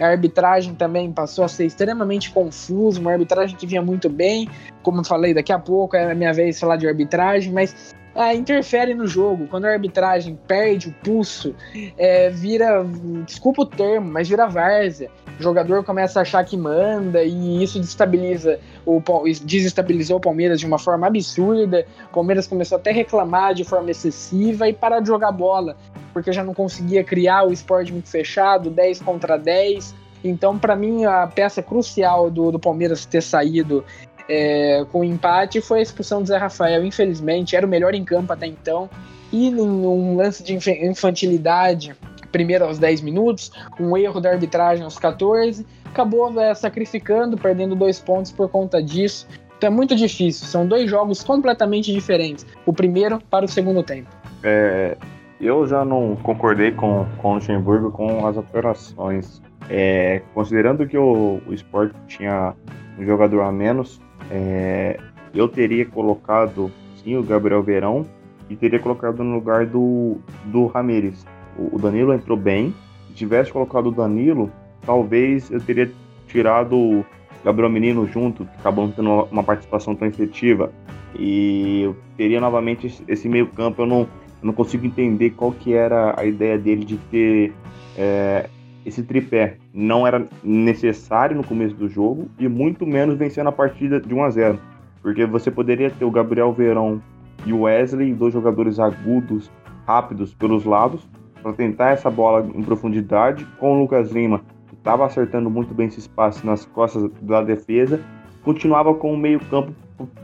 [0.00, 4.48] a arbitragem também passou a ser extremamente confusa, uma arbitragem que vinha muito bem.
[4.82, 7.94] Como eu falei, daqui a pouco é a minha vez de falar de arbitragem, mas
[8.14, 9.46] é, interfere no jogo.
[9.48, 11.54] Quando a arbitragem perde o pulso,
[11.96, 12.84] é, vira,
[13.24, 15.10] desculpa o termo, mas vira várzea.
[15.38, 19.02] O jogador começa a achar que manda e isso desestabiliza o,
[19.44, 21.86] desestabilizou o Palmeiras de uma forma absurda.
[22.10, 25.76] O Palmeiras começou até a reclamar de forma excessiva e parar de jogar bola,
[26.12, 30.02] porque já não conseguia criar o esporte muito fechado, 10 contra 10.
[30.24, 33.84] Então, para mim, a peça crucial do, do Palmeiras ter saído
[34.28, 36.84] é, com empate foi a expulsão do Zé Rafael.
[36.84, 38.88] Infelizmente, era o melhor em campo até então.
[39.32, 41.96] E num lance de infantilidade,
[42.30, 47.98] primeiro aos 10 minutos, um erro da arbitragem aos 14, acabou é, sacrificando, perdendo dois
[47.98, 49.26] pontos por conta disso.
[49.56, 52.44] Então é muito difícil, são dois jogos completamente diferentes.
[52.66, 54.08] O primeiro para o segundo tempo.
[54.42, 54.96] É,
[55.40, 59.40] eu já não concordei com, com o Luxemburgo com as operações.
[59.70, 62.54] É, considerando que o, o esporte tinha
[62.98, 64.98] um jogador a menos, é,
[65.34, 68.06] eu teria colocado sim o Gabriel Verão
[68.48, 71.24] e teria colocado no lugar do, do Ramires.
[71.58, 72.74] O, o Danilo entrou bem.
[73.08, 74.50] Se tivesse colocado o Danilo,
[74.84, 75.90] talvez eu teria
[76.26, 77.04] tirado o
[77.44, 80.72] Gabriel Menino junto, que acabou não tendo uma participação tão efetiva.
[81.18, 83.82] E eu teria novamente esse meio campo.
[83.82, 84.08] Eu não, eu
[84.42, 87.52] não consigo entender qual que era a ideia dele de ter
[87.96, 88.48] é,
[88.84, 94.00] esse tripé não era necessário no começo do jogo e muito menos vencendo a partida
[94.00, 94.58] de 1 a 0
[95.02, 97.02] porque você poderia ter o Gabriel Verão
[97.44, 99.50] e o Wesley, dois jogadores agudos,
[99.84, 101.06] rápidos pelos lados,
[101.42, 105.88] para tentar essa bola em profundidade, com o Lucas Lima, que estava acertando muito bem
[105.88, 108.00] esse espaço nas costas da defesa,
[108.44, 109.72] continuava com o meio-campo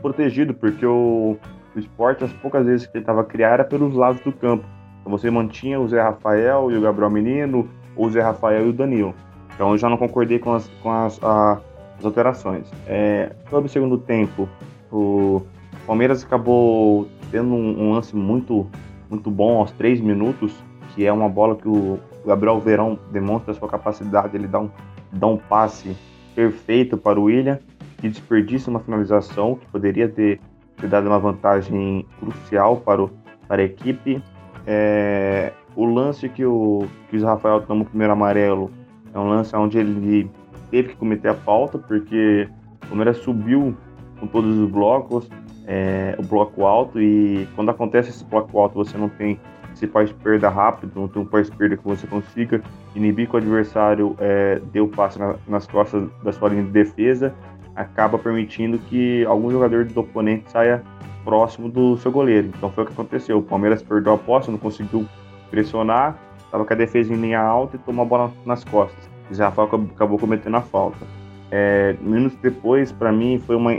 [0.01, 1.37] protegido, porque o,
[1.75, 4.63] o esporte, as poucas vezes que ele estava criar, era pelos lados do campo.
[5.01, 8.73] Então você mantinha o Zé Rafael e o Gabriel Menino, o Zé Rafael e o
[8.73, 9.13] Danilo.
[9.53, 11.59] Então eu já não concordei com as, com as, a,
[11.97, 12.67] as alterações.
[12.87, 14.47] É, sobre o segundo tempo,
[14.91, 15.41] o
[15.85, 18.67] Palmeiras acabou tendo um, um, lance muito,
[19.09, 20.53] muito bom aos três minutos,
[20.93, 24.69] que é uma bola que o Gabriel Verão demonstra sua capacidade, ele dá um,
[25.11, 25.95] dá um passe
[26.35, 27.59] perfeito para o William,
[27.97, 30.39] que desperdiça uma finalização que poderia ter
[30.79, 33.11] ter dado uma vantagem crucial para, o,
[33.47, 34.21] para a equipe.
[34.65, 38.69] É, o lance que o, que o Rafael toma o primeiro amarelo
[39.13, 40.29] é um lance onde ele
[40.69, 42.49] teve que cometer a falta, porque
[42.83, 43.73] o Palmeiras subiu
[44.19, 45.29] com todos os blocos,
[45.65, 49.39] é, o bloco alto, e quando acontece esse bloco alto, você não tem
[49.73, 52.61] esse passe perda rápido, não tem um passe perda que você consiga
[52.93, 56.71] inibir que o adversário é, dê o passe na, nas costas da sua linha de
[56.71, 57.33] defesa,
[57.73, 60.83] acaba permitindo que algum jogador do oponente saia
[61.23, 62.49] próximo do seu goleiro.
[62.57, 63.37] Então foi o que aconteceu.
[63.37, 65.07] O Palmeiras perdeu a posse, não conseguiu
[65.49, 69.09] pressionar, estava com a defesa em linha alta e tomou a bola nas costas.
[69.29, 71.05] O Zé Rafael acabou cometendo a falta.
[71.51, 73.73] É, minutos depois, para mim, foi uma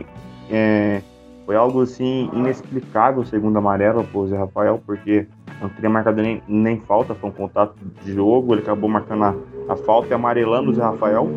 [0.50, 1.02] é,
[1.50, 5.26] foi algo assim inexplicável, segundo amarelo, pro Zé Rafael, porque
[5.60, 9.34] não teria marcado nem, nem falta, foi um contato de jogo, ele acabou marcando a,
[9.68, 11.28] a falta e amarelando o Zé Rafael.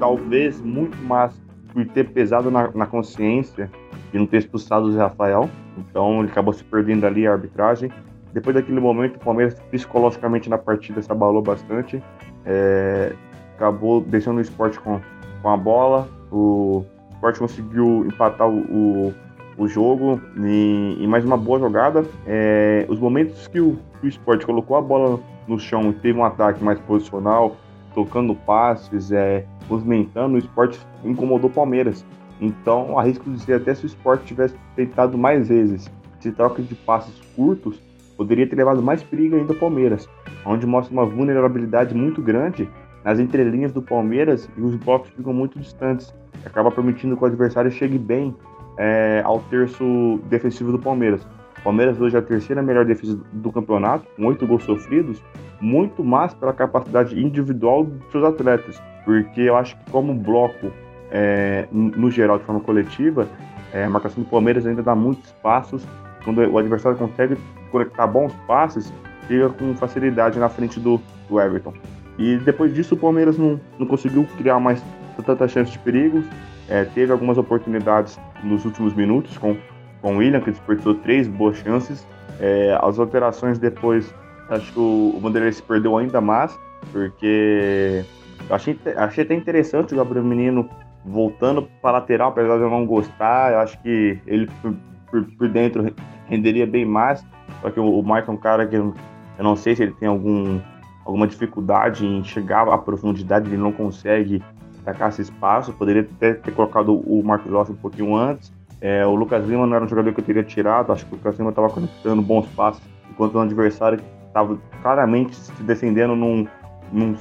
[0.00, 1.32] Talvez muito mais
[1.72, 3.70] por ter pesado na, na consciência
[4.10, 5.48] de não ter expulsado o Zé Rafael.
[5.76, 7.92] Então ele acabou se perdendo ali a arbitragem.
[8.38, 12.00] Depois daquele momento, o Palmeiras psicologicamente na partida se abalou bastante.
[12.46, 13.12] É,
[13.56, 15.00] acabou deixando o esporte com,
[15.42, 16.08] com a bola.
[16.30, 19.14] O esporte conseguiu empatar o, o,
[19.56, 22.04] o jogo e, mais uma boa jogada.
[22.28, 26.24] É, os momentos que o, o esporte colocou a bola no chão e teve um
[26.24, 27.56] ataque mais posicional,
[27.92, 32.04] tocando passes, é, movimentando, o esporte incomodou o Palmeiras.
[32.40, 37.14] Então, arrisco dizer até se o esporte tivesse tentado mais vezes esse troca de passes
[37.34, 37.80] curtos,
[38.18, 40.10] poderia ter levado mais perigo ainda ao Palmeiras,
[40.44, 42.68] onde mostra uma vulnerabilidade muito grande
[43.04, 46.12] nas entrelinhas do Palmeiras e os blocos ficam muito distantes.
[46.44, 48.34] Acaba permitindo que o adversário chegue bem
[48.76, 51.26] é, ao terço defensivo do Palmeiras.
[51.60, 55.22] O Palmeiras hoje é a terceira melhor defesa do campeonato, com oito gols sofridos,
[55.60, 60.72] muito mais pela capacidade individual dos seus atletas, porque eu acho que como bloco,
[61.10, 63.28] é, no geral, de forma coletiva,
[63.72, 65.86] é, a marcação do Palmeiras ainda dá muitos passos.
[66.24, 67.36] Quando o adversário consegue
[67.70, 68.92] conectar bons passes,
[69.26, 71.72] chega com facilidade na frente do, do Everton.
[72.18, 74.82] E depois disso o Palmeiras não, não conseguiu criar mais
[75.24, 76.24] tanta chance de perigos.
[76.68, 79.56] É, teve algumas oportunidades nos últimos minutos com,
[80.02, 82.06] com o William, que desperdiçou três boas chances.
[82.40, 84.12] É, as alterações depois
[84.48, 86.58] Acho que o Vanderlei se perdeu ainda mais,
[86.90, 88.04] porque
[88.48, 90.68] achei, achei até interessante o Gabriel Menino
[91.04, 93.52] voltando para lateral, apesar de eu não gostar.
[93.52, 94.48] Eu acho que ele
[95.10, 95.94] por, por, dentro
[96.26, 97.24] renderia bem mais.
[97.60, 98.94] Só que o, o Michael é um cara que eu,
[99.38, 100.60] não sei se ele tem algum,
[101.04, 104.42] alguma dificuldade em chegar à profundidade, ele não consegue
[104.82, 105.72] atacar esse espaço.
[105.72, 108.52] Poderia até ter colocado o Marcos Rossi um pouquinho antes.
[108.80, 111.16] É, o Lucas Lima não era um jogador que eu teria tirado, acho que o
[111.16, 116.46] Lucas Lima estava conectando bons passos, enquanto o adversário estava claramente se defendendo num,
[116.92, 117.14] num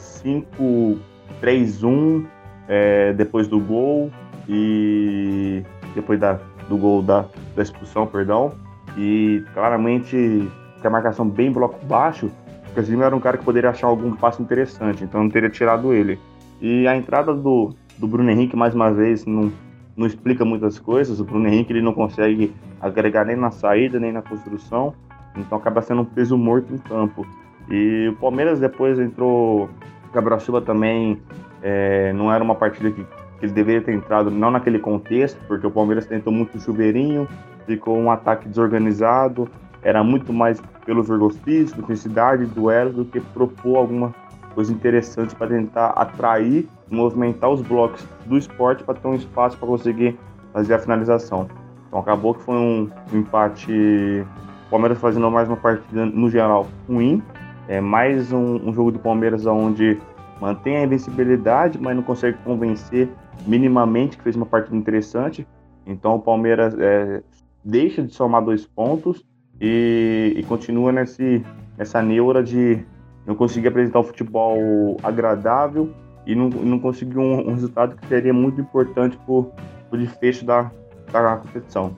[1.41, 2.26] 5-3-1
[2.67, 4.12] é, depois do gol
[4.47, 5.63] e
[5.95, 7.25] depois da, do gol da,
[7.56, 8.51] da expulsão, perdão.
[8.97, 10.49] E claramente
[10.84, 12.32] a marcação bem bloco baixo,
[12.71, 15.93] o Casimiro era um cara que poderia achar algum passo interessante, então não teria tirado
[15.93, 16.17] ele.
[16.62, 19.51] E a entrada do, do Bruno Henrique, mais uma vez, não,
[19.95, 21.19] não explica muitas coisas.
[21.19, 24.93] O Bruno Henrique ele não consegue agregar nem na saída, nem na construção.
[25.36, 27.25] Então acaba sendo um peso morto em campo.
[27.69, 29.69] E o Palmeiras depois entrou.
[30.13, 31.21] Gabriel Silva também
[31.62, 33.06] é, não era uma partida que,
[33.39, 37.28] que, ele deveria ter entrado, não naquele contexto, porque o Palmeiras tentou muito chuveirinho,
[37.65, 39.50] ficou um ataque desorganizado,
[39.82, 44.13] era muito mais pelo jogo físico, intensidade, duelo, do que propor alguma
[44.56, 49.67] coisa interessante para tentar atrair, movimentar os blocos do esporte para ter um espaço para
[49.67, 50.17] conseguir
[50.52, 51.47] fazer a finalização.
[51.88, 54.26] Então acabou que foi um, empate
[54.67, 57.21] o Palmeiras fazendo mais uma partida, no geral, ruim.
[57.67, 60.00] É mais um, um jogo do Palmeiras onde
[60.41, 63.10] mantém a invencibilidade, mas não consegue convencer
[63.45, 65.47] minimamente que fez uma partida interessante.
[65.86, 67.23] Então o Palmeiras é,
[67.63, 69.26] deixa de somar dois pontos
[69.60, 71.43] e, e, continua nesse,
[71.78, 72.84] nessa neura de
[73.26, 75.91] não conseguir apresentar um futebol agradável
[76.26, 80.71] e não, não conseguir um, um resultado que seria muito importante para o desfecho da,
[81.12, 81.95] da competição.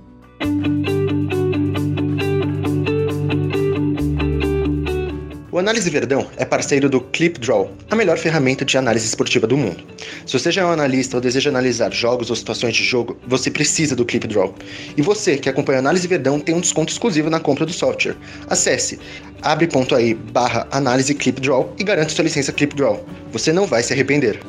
[5.52, 9.84] O Análise Verdão é parceiro do ClipDraw, a melhor ferramenta de análise esportiva do mundo.
[10.24, 13.50] Se você já é um analista ou deseja analisar jogos ou situações de jogo, você
[13.50, 14.54] precisa do ClipDraw.
[14.95, 18.16] E você que acompanha a Análise Verdão tem um desconto exclusivo na compra do software.
[18.47, 19.00] Acesse
[19.41, 23.04] abre.ai barra análise ClipDraw e garanta sua licença ClipDraw.
[23.32, 24.39] Você não vai se arrepender.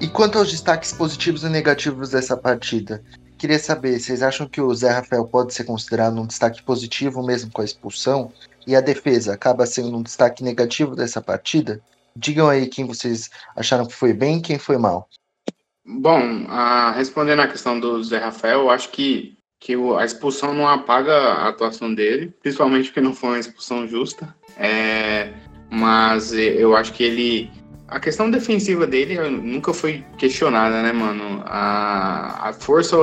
[0.00, 3.04] E quanto aos destaques positivos e negativos dessa partida?
[3.38, 7.52] Queria saber, vocês acham que o Zé Rafael pode ser considerado um destaque positivo mesmo
[7.52, 8.32] com a expulsão?
[8.66, 11.80] E a defesa acaba sendo um destaque negativo dessa partida?
[12.16, 15.08] Digam aí quem vocês acharam que foi bem e quem foi mal.
[15.86, 20.66] Bom, a, respondendo à questão do Zé Rafael, eu acho que, que a expulsão não
[20.66, 24.34] apaga a atuação dele, principalmente porque não foi uma expulsão justa.
[24.56, 25.32] É,
[25.70, 27.50] mas eu acho que ele.
[27.88, 31.42] A questão defensiva dele nunca foi questionada, né, mano?
[31.46, 32.96] A, a força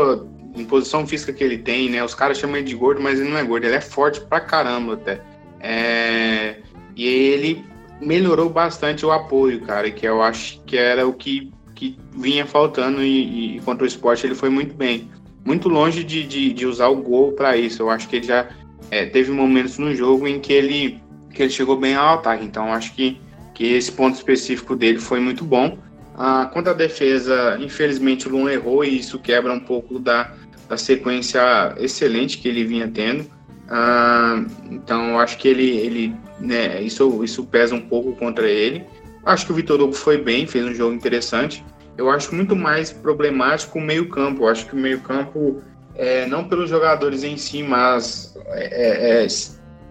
[0.55, 2.03] em posição física que ele tem, né?
[2.03, 4.39] Os caras chamam ele de gordo, mas ele não é gordo, ele é forte pra
[4.39, 5.21] caramba até.
[5.59, 6.57] É,
[6.95, 7.65] e ele
[8.01, 13.01] melhorou bastante o apoio, cara, que eu acho que era o que, que vinha faltando
[13.03, 15.09] e, e contra o esporte ele foi muito bem.
[15.43, 17.83] Muito longe de, de, de usar o gol para isso.
[17.83, 18.49] Eu acho que ele já
[18.89, 22.43] é, teve momentos no jogo em que ele, que ele chegou bem ao ataque.
[22.43, 23.19] Então, acho que,
[23.55, 25.79] que esse ponto específico dele foi muito bom.
[26.17, 30.33] Ah, quanto à defesa, infelizmente o Luan errou e isso quebra um pouco da,
[30.69, 33.25] da sequência excelente que ele vinha tendo.
[33.67, 38.83] Ah, então, acho que ele, ele né, isso, isso pesa um pouco contra ele.
[39.25, 41.65] Acho que o Vitor Hugo foi bem, fez um jogo interessante.
[41.97, 44.43] Eu acho muito mais problemático o meio-campo.
[44.43, 45.61] Eu acho que o meio-campo,
[45.95, 49.27] é, não pelos jogadores em si, mas é, é, é,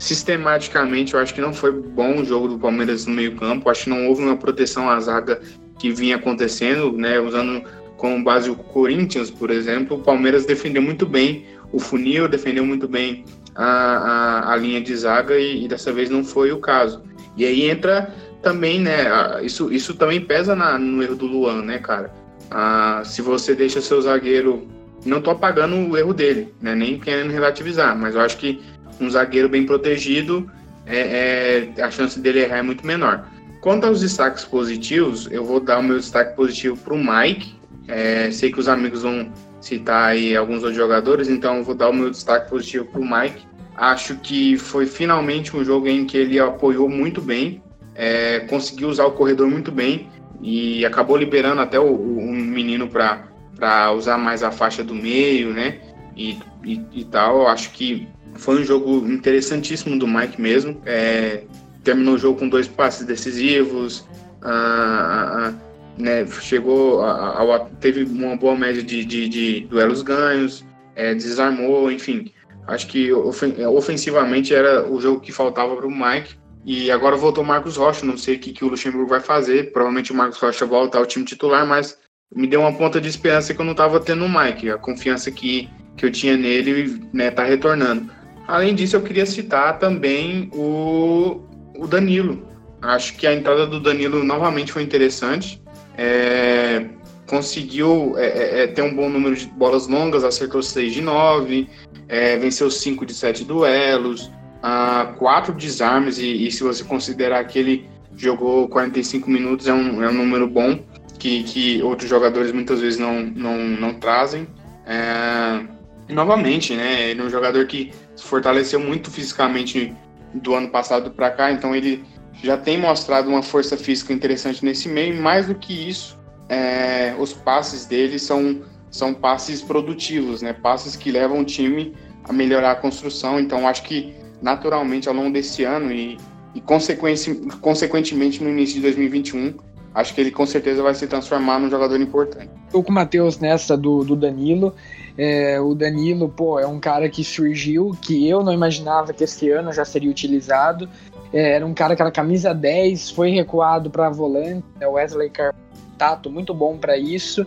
[0.05, 3.71] sistematicamente, eu acho que não foi bom o jogo do Palmeiras no meio-campo.
[3.71, 5.41] Acho que não houve uma proteção à zaga
[5.79, 7.65] que vinha acontecendo, né, usando
[7.97, 9.97] como base o Corinthians, por exemplo.
[9.97, 13.25] O Palmeiras defendeu muito bem o funil, defendeu muito bem
[13.55, 17.03] a, a, a linha de zaga e, e, dessa vez não foi o caso.
[17.35, 19.07] E aí entra também, né?
[19.43, 22.13] Isso, isso também pesa na, no erro do Luan, né, cara?
[22.51, 24.69] Ah, se você deixa seu zagueiro.
[25.05, 26.75] Não tô apagando o erro dele, né?
[26.75, 28.59] Nem querendo relativizar, mas eu acho que
[29.01, 30.51] um zagueiro bem protegido,
[30.87, 33.27] é, é, a chance dele errar é muito menor.
[33.61, 37.55] Quanto aos destaques positivos, eu vou dar o meu destaque positivo para o Mike.
[37.89, 41.89] É, sei que os amigos vão citar aí alguns outros jogadores, então eu vou dar
[41.89, 43.47] o meu destaque positivo para o Mike.
[43.75, 47.63] Acho que foi finalmente um jogo em que ele apoiou muito bem,
[47.95, 50.09] é, conseguiu usar o corredor muito bem
[50.43, 55.79] e acabou liberando até o, um menino para usar mais a faixa do meio, né?
[56.17, 57.49] E, e, e, tal.
[57.49, 60.81] Acho que foi um jogo interessantíssimo do Mike mesmo.
[60.85, 61.45] É,
[61.83, 64.07] terminou o jogo com dois passes decisivos.
[64.43, 65.55] Ah, ah,
[65.97, 70.65] né, chegou ao, teve uma boa média de, de, de duelos ganhos,
[70.95, 72.33] é, desarmou, enfim.
[72.67, 76.37] Acho que ofensivamente era o jogo que faltava para o Mike.
[76.65, 79.71] E agora voltou o Marcos Rocha, não sei o que, que o Luxemburgo vai fazer.
[79.71, 81.99] Provavelmente o Marcos Rocha volta ao time titular, mas
[82.35, 84.71] me deu uma ponta de esperança que eu não estava tendo no Mike.
[84.71, 88.11] A confiança que, que eu tinha nele né, tá retornando.
[88.47, 91.43] Além disso, eu queria citar também o,
[91.77, 92.47] o Danilo.
[92.83, 95.63] Acho que a entrada do Danilo novamente foi interessante
[95.97, 96.87] é,
[97.27, 101.69] conseguiu é, é, é ter um bom número de bolas longas, acertou 6 de 9,
[102.09, 104.31] é, venceu 5 de 7 duelos,
[104.63, 110.03] uh, 4 desarmes, e, e, se você considerar que ele jogou 45 minutos, é um,
[110.03, 110.79] é um número bom,
[111.19, 114.47] que, que outros jogadores muitas vezes não, não, não trazem.
[114.87, 115.61] É,
[116.09, 119.95] novamente, né, ele é um jogador que se fortaleceu muito fisicamente
[120.35, 122.05] do ano passado para cá, então ele
[122.43, 125.21] já tem mostrado uma força física interessante nesse meio.
[125.21, 130.53] Mais do que isso, é, os passes dele são, são passes produtivos, né?
[130.53, 131.95] Passes que levam o time
[132.25, 133.39] a melhorar a construção.
[133.39, 136.19] Então, acho que naturalmente ao longo desse ano e,
[136.55, 139.55] e consequentemente no início de 2021,
[139.95, 142.51] acho que ele com certeza vai se transformar num jogador importante.
[142.67, 144.75] Estou com o Matheus nessa do, do Danilo.
[145.17, 149.49] É, o Danilo, pô, é um cara que surgiu, que eu não imaginava que esse
[149.51, 150.89] ano já seria utilizado.
[151.33, 156.31] É, era um cara que era camisa 10, foi recuado para volante, né, Wesley Cartato,
[156.31, 157.47] muito bom para isso.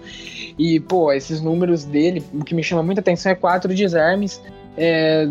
[0.57, 4.41] E, pô, esses números dele, o que me chama muita atenção é quatro desarmes.
[4.80, 5.26] É,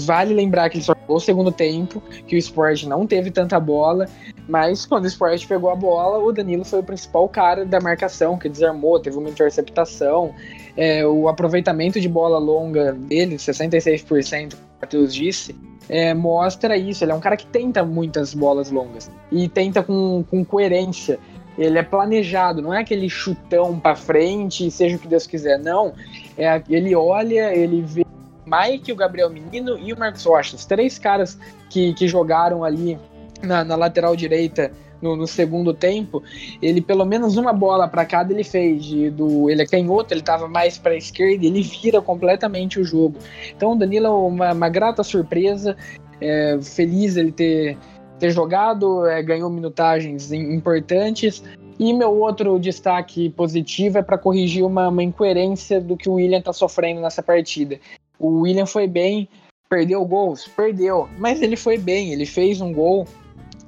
[0.00, 3.60] vale lembrar que ele só jogou o segundo tempo, que o esporte não teve tanta
[3.60, 4.08] bola,
[4.48, 8.36] mas quando o esporte pegou a bola, o Danilo foi o principal cara da marcação,
[8.36, 10.34] que desarmou, teve uma interceptação.
[10.76, 15.54] É, o aproveitamento de bola longa dele, 66%, o Matheus disse,
[15.88, 17.04] é, mostra isso.
[17.04, 21.18] Ele é um cara que tenta muitas bolas longas e tenta com, com coerência.
[21.58, 25.92] Ele é planejado, não é aquele chutão para frente, seja o que Deus quiser, não.
[26.38, 28.06] É, ele olha, ele vê
[28.46, 32.98] Mike, o Gabriel Menino e o Marcos Rocha, os três caras que, que jogaram ali
[33.42, 36.22] na, na lateral direita no, no, segundo tempo,
[36.62, 38.86] ele pelo menos uma bola para cada ele fez.
[39.12, 43.18] Do, ele é canhoto, ele estava mais para a esquerda, ele vira completamente o jogo.
[43.54, 45.76] Então o Danilo é uma, uma grata surpresa,
[46.20, 47.76] é, feliz ele ter,
[48.18, 51.42] ter jogado, é, ganhou minutagens importantes.
[51.78, 56.38] E meu outro destaque positivo é para corrigir uma, uma incoerência do que o William
[56.38, 57.80] está sofrendo nessa partida.
[58.18, 59.28] O William foi bem,
[59.68, 60.46] perdeu gols?
[60.46, 63.06] Perdeu, mas ele foi bem, ele fez um gol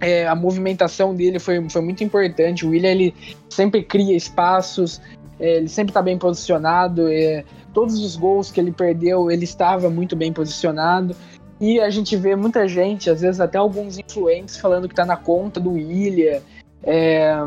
[0.05, 2.67] é, a movimentação dele foi, foi muito importante.
[2.67, 3.15] O William ele
[3.49, 5.01] sempre cria espaços,
[5.41, 7.09] é, ele sempre está bem posicionado.
[7.09, 11.17] É, todos os gols que ele perdeu, ele estava muito bem posicionado.
[11.61, 15.17] E a gente vê muita gente, às vezes até alguns influentes, falando que está na
[15.17, 16.41] conta do William.
[16.83, 17.43] É,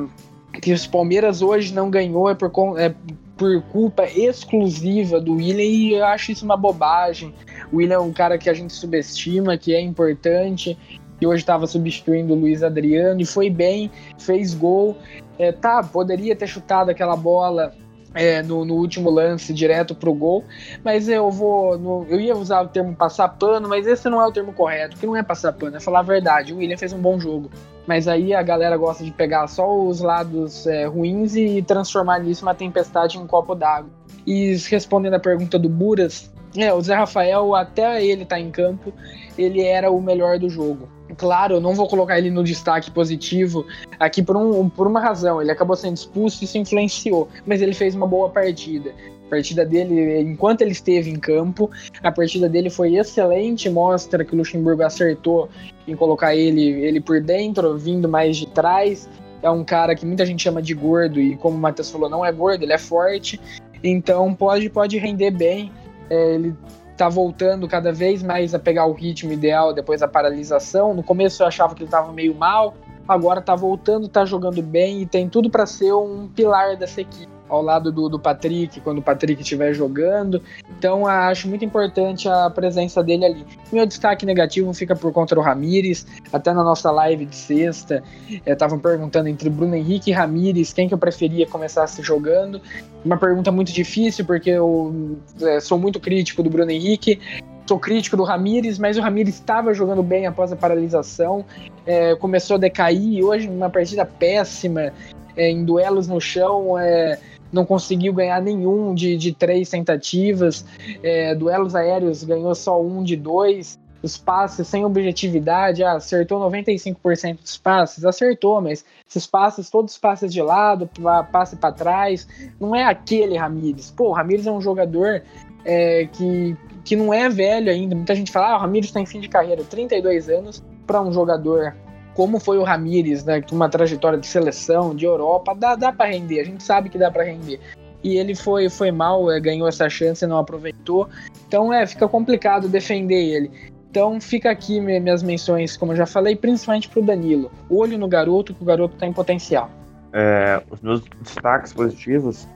[0.60, 2.96] que os Palmeiras hoje não ganhou é por, é
[3.38, 7.32] por culpa exclusiva do William e eu acho isso uma bobagem.
[7.72, 10.76] O William é um cara que a gente subestima, que é importante,
[11.20, 14.98] que hoje estava substituindo o Luiz Adriano e foi bem, fez gol.
[15.38, 17.74] É, tá, poderia ter chutado aquela bola
[18.14, 20.44] é, no, no, último lance direto pro gol,
[20.84, 21.78] mas eu vou.
[21.78, 24.98] No, eu ia usar o termo passar pano, mas esse não é o termo correto,
[24.98, 26.54] que não é passar pano, é falar a verdade.
[26.54, 27.50] O William fez um bom jogo.
[27.86, 32.44] Mas aí a galera gosta de pegar só os lados é, ruins e transformar nisso
[32.44, 33.90] uma tempestade em um copo d'água.
[34.26, 38.92] E respondendo a pergunta do Buras, é, o Zé Rafael, até ele tá em campo,
[39.38, 40.90] ele era o melhor do jogo.
[41.16, 43.66] Claro, eu não vou colocar ele no destaque positivo
[44.00, 45.42] aqui por, um, por uma razão.
[45.42, 48.94] Ele acabou sendo expulso e isso influenciou, mas ele fez uma boa partida.
[49.28, 51.70] A partida dele, enquanto ele esteve em campo,
[52.02, 55.50] a partida dele foi excelente, mostra que o Luxemburgo acertou
[55.88, 59.10] em colocar ele, ele por dentro, vindo mais de trás.
[59.42, 62.26] É um cara que muita gente chama de gordo e, como o Matheus falou, não
[62.26, 63.40] é gordo, ele é forte.
[63.84, 65.72] Então pode, pode render bem.
[66.10, 66.56] É, ele
[66.98, 70.94] tá voltando cada vez mais a pegar o ritmo ideal depois da paralisação.
[70.94, 72.74] No começo eu achava que ele estava meio mal,
[73.08, 77.37] agora tá voltando, tá jogando bem e tem tudo para ser um pilar dessa equipe
[77.50, 80.42] ao lado do, do Patrick, quando o Patrick estiver jogando.
[80.78, 83.46] Então, acho muito importante a presença dele ali.
[83.72, 86.06] Meu destaque negativo fica por conta do Ramires.
[86.32, 88.04] Até na nossa live de sexta,
[88.46, 92.62] estavam eh, perguntando entre Bruno Henrique e Ramires quem que eu preferia começar jogando.
[93.04, 97.20] Uma pergunta muito difícil, porque eu é, sou muito crítico do Bruno Henrique
[97.68, 101.44] sou crítico do Ramires, mas o Ramires estava jogando bem após a paralisação,
[101.86, 104.94] é, começou a decair, hoje uma partida péssima,
[105.36, 107.20] é, em duelos no chão, é,
[107.52, 110.66] não conseguiu ganhar nenhum de, de três tentativas,
[111.02, 117.42] é, duelos aéreos ganhou só um de dois, os passes sem objetividade, ah, acertou 95%
[117.42, 120.90] dos passes, acertou, mas esses passes, todos os passes de lado,
[121.32, 122.28] passe para trás,
[122.60, 123.92] não é aquele Ramires.
[123.92, 125.24] Pô, o Ramires é um jogador
[125.66, 127.96] é, que, que não é velho ainda.
[127.96, 131.12] Muita gente fala, ah, o Ramires está em fim de carreira, 32 anos, para um
[131.12, 131.76] jogador
[132.18, 136.40] como foi o Ramires, né, uma trajetória de seleção, de Europa, dá, dá para render,
[136.40, 137.60] a gente sabe que dá para render.
[138.04, 141.08] E ele foi, foi mal, é, ganhou essa chance e não aproveitou.
[141.48, 143.52] Então é, fica complicado defender ele.
[143.92, 147.52] Então fica aqui minhas menções, como eu já falei, principalmente para o Danilo.
[147.70, 149.70] Olho no garoto, que o garoto tem potencial.
[150.12, 152.48] É, os meus destaques positivos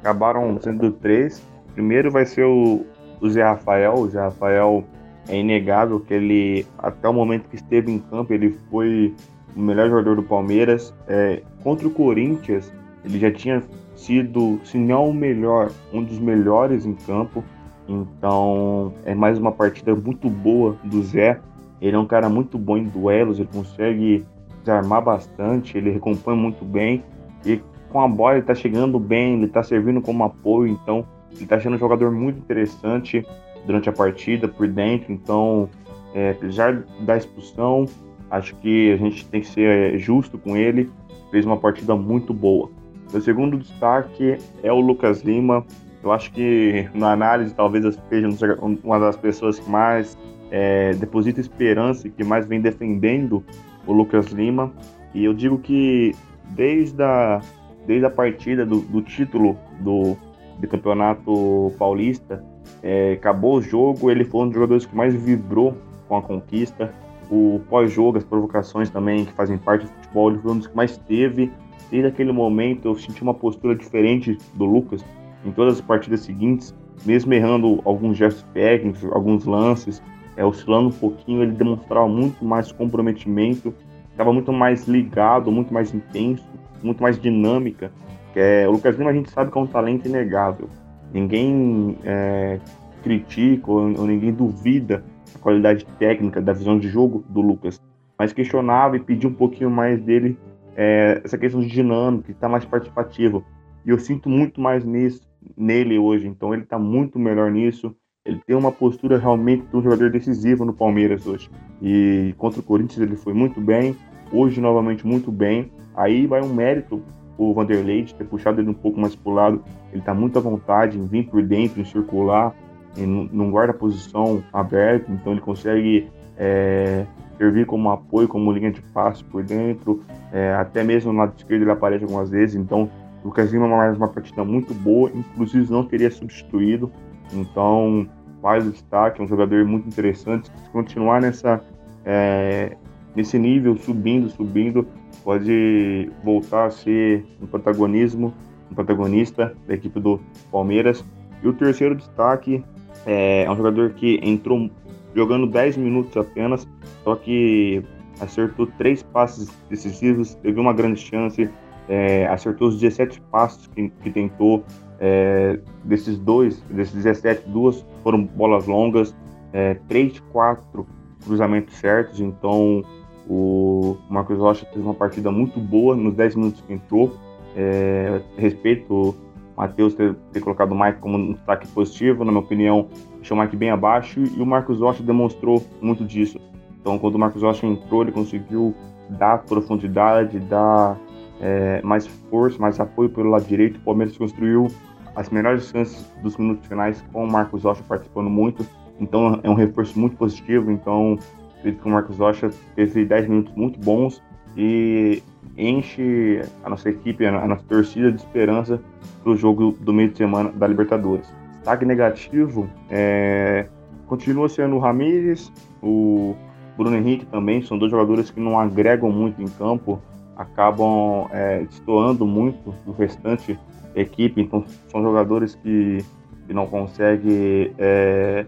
[0.00, 1.40] acabaram sendo três.
[1.74, 2.84] Primeiro vai ser o,
[3.20, 3.94] o Zé Rafael.
[3.94, 4.84] O Zé Rafael
[5.28, 9.14] é inegável que ele, até o momento que esteve em campo, ele foi
[9.56, 10.94] o melhor jogador do Palmeiras.
[11.08, 12.72] É, contra o Corinthians,
[13.04, 13.62] ele já tinha
[13.96, 17.42] sido, se não o melhor, um dos melhores em campo.
[17.88, 21.40] Então, é mais uma partida muito boa do Zé.
[21.80, 24.24] Ele é um cara muito bom em duelos, ele consegue
[24.60, 27.02] desarmar bastante, ele recompõe muito bem.
[27.44, 27.60] E
[27.90, 31.60] com a bola ele tá chegando bem, ele tá servindo como apoio, então ele tá
[31.60, 33.24] sendo um jogador muito interessante
[33.66, 35.12] durante a partida por dentro.
[35.12, 35.68] Então,
[36.14, 37.86] é, apesar da expulsão,
[38.30, 40.90] acho que a gente tem que ser é, justo com ele.
[41.30, 42.70] Fez uma partida muito boa.
[43.12, 45.64] O segundo destaque é o Lucas Lima.
[46.02, 50.18] Eu acho que na análise talvez eu seja uma das pessoas que mais
[50.50, 53.44] é, deposita esperança e que mais vem defendendo
[53.86, 54.72] o Lucas Lima.
[55.14, 56.14] E eu digo que
[56.50, 57.40] desde a,
[57.86, 60.16] desde a partida do, do título do,
[60.58, 62.44] do Campeonato Paulista,
[62.82, 65.74] é, acabou o jogo, ele foi um dos jogadores que mais vibrou
[66.06, 66.92] com a conquista.
[67.30, 70.76] O pós-jogo, as provocações também que fazem parte do futebol, ele foi um dos que
[70.76, 71.50] mais teve.
[71.90, 75.04] Desde aquele momento eu senti uma postura diferente do Lucas
[75.44, 80.02] em todas as partidas seguintes, mesmo errando alguns gestos técnicos, alguns lances,
[80.36, 83.74] é, oscilando um pouquinho, ele demonstrava muito mais comprometimento,
[84.10, 86.44] estava muito mais ligado, muito mais intenso,
[86.82, 87.92] muito mais dinâmica.
[88.34, 90.68] É, o Lucas Lima a gente sabe que é um talento inegável
[91.14, 92.58] ninguém é,
[93.02, 95.04] critica ou, ou, ninguém duvida
[95.34, 97.80] a qualidade técnica da visão de jogo do Lucas,
[98.18, 100.36] mas questionava e pedia um pouquinho mais dele
[100.76, 103.44] é, essa questão de dinâmica, estar tá mais participativo.
[103.86, 105.22] E eu sinto muito mais nisso
[105.56, 107.94] nele hoje, então ele está muito melhor nisso.
[108.24, 111.50] Ele tem uma postura realmente de um jogador decisivo no Palmeiras hoje.
[111.82, 113.94] E contra o Corinthians ele foi muito bem,
[114.32, 115.70] hoje novamente muito bem.
[115.94, 117.02] Aí vai um mérito
[117.36, 119.64] o Vanderlei de ter puxado ele um pouco mais para o lado.
[119.90, 122.54] Ele está muito à vontade em vir por dentro, em circular,
[122.96, 127.06] em, não guarda posição aberta, então ele consegue é,
[127.36, 131.62] servir como apoio, como linha de passe por dentro, é, até mesmo no lado esquerdo
[131.62, 132.88] ele aparece algumas vezes, então
[133.22, 136.90] o Lucas Lima mais uma partida muito boa, inclusive não teria substituído,
[137.32, 138.08] então
[138.40, 141.60] faz o destaque, é um jogador muito interessante, se continuar nessa,
[142.04, 142.76] é,
[143.16, 144.86] nesse nível, subindo, subindo,
[145.24, 148.32] pode voltar a ser um protagonismo,
[148.70, 150.20] um protagonista da equipe do
[150.52, 151.04] Palmeiras.
[151.42, 152.62] E o terceiro destaque
[153.06, 154.70] é, é um jogador que entrou
[155.14, 156.68] jogando 10 minutos apenas,
[157.02, 157.82] só que
[158.20, 161.48] acertou três passes decisivos, teve uma grande chance,
[161.88, 164.64] é, acertou os 17 passos que, que tentou.
[165.00, 169.14] É, desses dois, desses 17, duas foram bolas longas,
[169.52, 170.86] é, três, quatro
[171.24, 172.20] cruzamentos certos.
[172.20, 172.82] Então,
[173.28, 177.16] o Marcos Rocha fez uma partida muito boa nos 10 minutos que entrou.
[177.56, 179.14] É, respeito o
[179.56, 183.40] Matheus ter, ter, colocado o Mike como um destaque positivo, na minha opinião, deixou o
[183.40, 186.38] Mike bem abaixo e o Marcos Rocha demonstrou muito disso.
[186.80, 188.74] Então, quando o Marcos Rocha entrou, ele conseguiu
[189.10, 190.98] dar profundidade, dar
[191.40, 193.78] é, mais força, mais apoio pelo lado direito.
[193.78, 194.68] O Palmeiras construiu
[195.14, 198.66] as melhores chances dos minutos finais com o Marcos Rocha participando muito.
[199.00, 200.70] Então, é um reforço muito positivo.
[200.70, 201.18] Então,
[201.64, 204.22] acredito que o Marcos Rocha teve 10 minutos muito bons
[204.56, 205.22] e
[205.56, 208.80] enche a nossa equipe, a nossa torcida de esperança
[209.22, 211.26] para o jogo do meio de semana da Libertadores.
[211.64, 213.66] Tag negativo é,
[214.06, 215.50] continua sendo o Ramires,
[215.82, 216.36] o
[216.76, 220.00] Bruno Henrique também, são dois jogadores que não agregam muito em campo,
[220.36, 223.58] acabam é, destoando muito do restante
[223.94, 226.04] equipe, então são jogadores que,
[226.46, 228.44] que não conseguem é,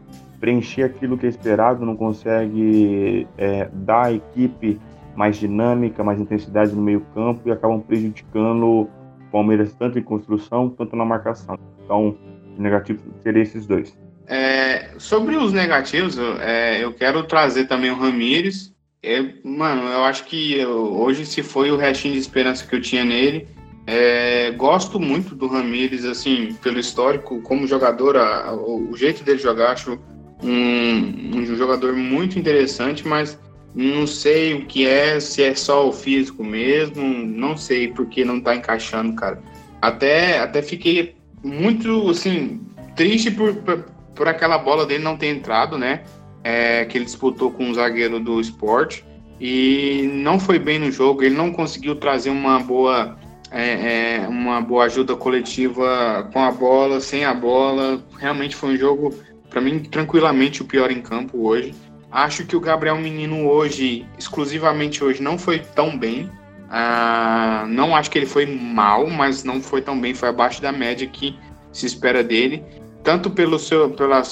[0.47, 4.79] preencher aquilo que é esperado, não consegue é, dar à equipe
[5.17, 8.89] mais dinâmica, mais intensidade no meio campo e acabam prejudicando o
[9.33, 11.59] Palmeiras tanto em construção quanto na marcação.
[11.85, 12.17] Então,
[12.57, 13.99] negativo seria esses dois.
[14.29, 18.73] É, sobre os negativos, é, eu quero trazer também o Ramires.
[19.03, 22.81] É, mano, eu acho que eu, hoje se foi o restinho de esperança que eu
[22.81, 23.49] tinha nele.
[23.85, 29.39] É, gosto muito do Ramires, assim, pelo histórico, como jogador, a, a, o jeito dele
[29.39, 29.99] jogar, acho
[30.43, 33.39] um, um jogador muito interessante, mas
[33.75, 38.41] não sei o que é, se é só o físico mesmo, não sei porque não
[38.41, 39.43] tá encaixando, cara.
[39.81, 42.61] Até, até fiquei muito, assim,
[42.95, 43.85] triste por, por,
[44.15, 46.05] por aquela bola dele não ter entrado, né?
[46.43, 49.05] É, que ele disputou com o zagueiro do esporte
[49.41, 53.19] e não foi bem no jogo, ele não conseguiu trazer uma boa
[53.51, 58.03] é, é, uma boa ajuda coletiva com a bola, sem a bola.
[58.19, 59.15] Realmente foi um jogo,
[59.57, 61.75] para mim, tranquilamente o pior em campo hoje.
[62.13, 66.31] Acho que o Gabriel Menino hoje, exclusivamente hoje, não foi tão bem.
[66.69, 70.71] Ah, não acho que ele foi mal, mas não foi tão bem, foi abaixo da
[70.71, 71.35] média que
[71.73, 72.63] se espera dele,
[73.03, 74.23] tanto pelo seu, pela,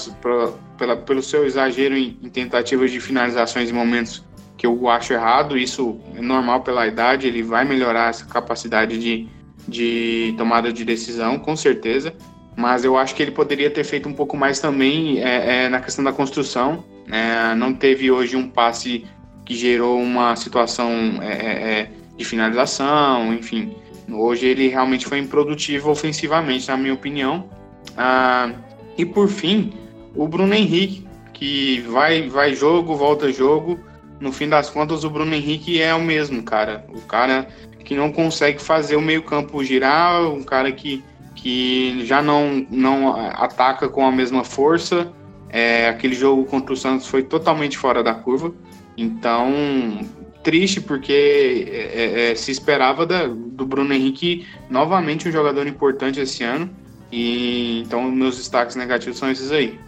[0.77, 4.23] pela, pelo seu exagero em, em tentativas de finalizações em momentos
[4.55, 9.27] que eu acho errado, isso é normal pela idade, ele vai melhorar essa capacidade de,
[9.67, 12.13] de tomada de decisão, com certeza,
[12.55, 15.81] mas eu acho que ele poderia ter feito um pouco mais também é, é, na
[15.81, 19.05] questão da construção, é, não teve hoje um passe
[19.45, 20.89] que gerou uma situação
[21.21, 23.75] é, é, é, de finalização, enfim.
[24.11, 27.49] Hoje ele realmente foi improdutivo ofensivamente, na minha opinião.
[27.95, 28.51] Ah,
[28.97, 29.73] e por fim,
[30.15, 33.79] o Bruno Henrique, que vai, vai jogo, volta jogo.
[34.19, 36.85] No fim das contas, o Bruno Henrique é o mesmo, cara.
[36.89, 37.47] O cara
[37.83, 41.03] que não consegue fazer o meio-campo girar, um cara que,
[41.45, 45.13] que já não, não ataca com a mesma força.
[45.47, 48.51] É, aquele jogo contra o Santos foi totalmente fora da curva.
[48.97, 49.99] Então,
[50.41, 56.19] triste porque é, é, é, se esperava da, do Bruno Henrique novamente um jogador importante
[56.19, 56.67] esse ano.
[57.11, 59.79] E então meus destaques negativos são esses aí.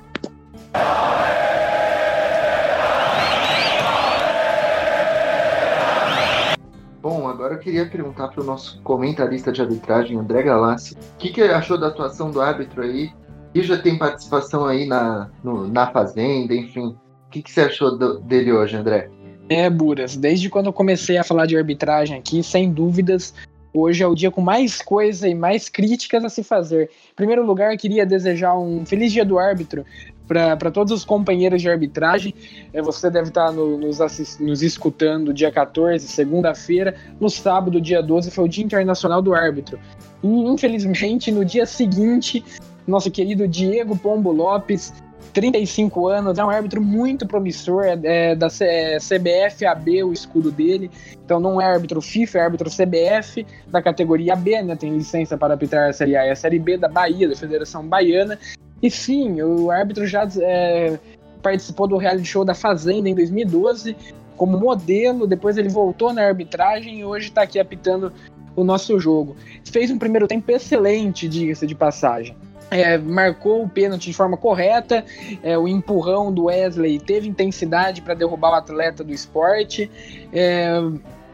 [7.02, 11.30] Bom, agora eu queria perguntar para o nosso comentarista de arbitragem, André Galassi, o que,
[11.30, 13.12] que achou da atuação do árbitro aí
[13.54, 16.95] e já tem participação aí na, no, na Fazenda, enfim.
[17.28, 19.10] O que, que você achou do, dele hoje, André?
[19.50, 23.34] É, Buras, desde quando eu comecei a falar de arbitragem aqui, sem dúvidas,
[23.74, 26.89] hoje é o dia com mais coisa e mais críticas a se fazer.
[27.12, 29.86] Em primeiro lugar, queria desejar um feliz dia do árbitro
[30.28, 32.34] para todos os companheiros de arbitragem.
[32.73, 33.99] É, você deve estar no, nos,
[34.39, 36.95] nos escutando dia 14, segunda-feira.
[37.19, 39.80] No sábado, dia 12, foi o Dia Internacional do Árbitro.
[40.21, 42.43] E, infelizmente, no dia seguinte,
[42.86, 44.93] nosso querido Diego Pombo Lopes,
[45.34, 50.51] 35 anos, é um árbitro muito promissor, é, é da é, CBF AB o escudo
[50.51, 50.89] dele,
[51.23, 55.53] então não é árbitro FIFA, é árbitro CBF da categoria B, né, tem licença para
[55.53, 58.39] arbitrar a Série A e a Série B da Bahia, da Federação Baiana,
[58.82, 60.99] e sim, o árbitro já é,
[61.41, 63.95] participou do reality show da Fazenda em 2012,
[64.36, 68.13] como modelo, depois ele voltou na arbitragem e hoje está aqui apitando
[68.55, 69.36] o nosso jogo.
[69.65, 72.36] Fez um primeiro tempo excelente, diga-se de passagem.
[72.69, 75.05] É, marcou o pênalti de forma correta,
[75.41, 79.89] é, o empurrão do Wesley teve intensidade para derrubar o atleta do esporte.
[80.34, 80.69] É,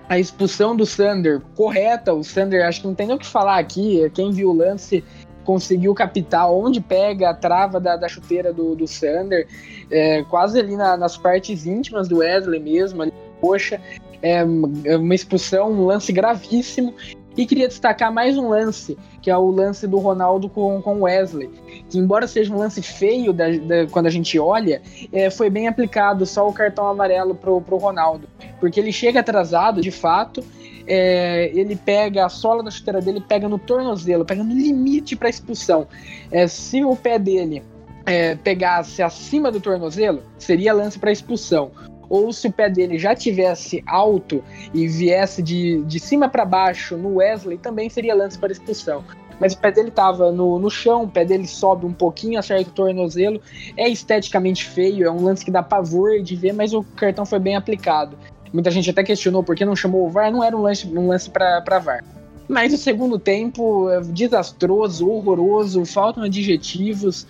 [0.07, 3.57] a expulsão do Sander correta, o Sander acho que não tem nem o que falar
[3.57, 5.03] aqui, quem viu o lance
[5.43, 9.47] conseguiu captar onde pega a trava da, da chuteira do, do Sander,
[9.89, 13.79] é, quase ali na, nas partes íntimas do Wesley mesmo, ali, poxa,
[14.21, 16.93] é uma expulsão, um lance gravíssimo.
[17.35, 21.49] E queria destacar mais um lance, que é o lance do Ronaldo com, com Wesley,
[21.89, 25.67] que embora seja um lance feio da, da, quando a gente olha, é, foi bem
[25.67, 28.27] aplicado só o cartão amarelo pro, pro Ronaldo,
[28.59, 30.43] porque ele chega atrasado, de fato,
[30.87, 35.29] é, ele pega a sola da chuteira dele, pega no tornozelo, pega no limite para
[35.29, 35.87] expulsão.
[36.31, 37.63] É, se o pé dele
[38.05, 41.71] é, pegasse acima do tornozelo, seria lance para expulsão
[42.09, 46.95] ou se o pé dele já tivesse alto e viesse de, de cima para baixo
[46.95, 49.03] no Wesley, também seria lance para expulsão.
[49.39, 52.69] Mas o pé dele estava no, no chão, o pé dele sobe um pouquinho, acerta
[52.69, 53.41] o tornozelo.
[53.75, 57.39] É esteticamente feio, é um lance que dá pavor de ver, mas o cartão foi
[57.39, 58.17] bem aplicado.
[58.53, 61.07] Muita gente até questionou por que não chamou o VAR, não era um lance, um
[61.07, 62.03] lance para VAR.
[62.47, 67.25] Mas o segundo tempo, é desastroso, horroroso, faltam adjetivos.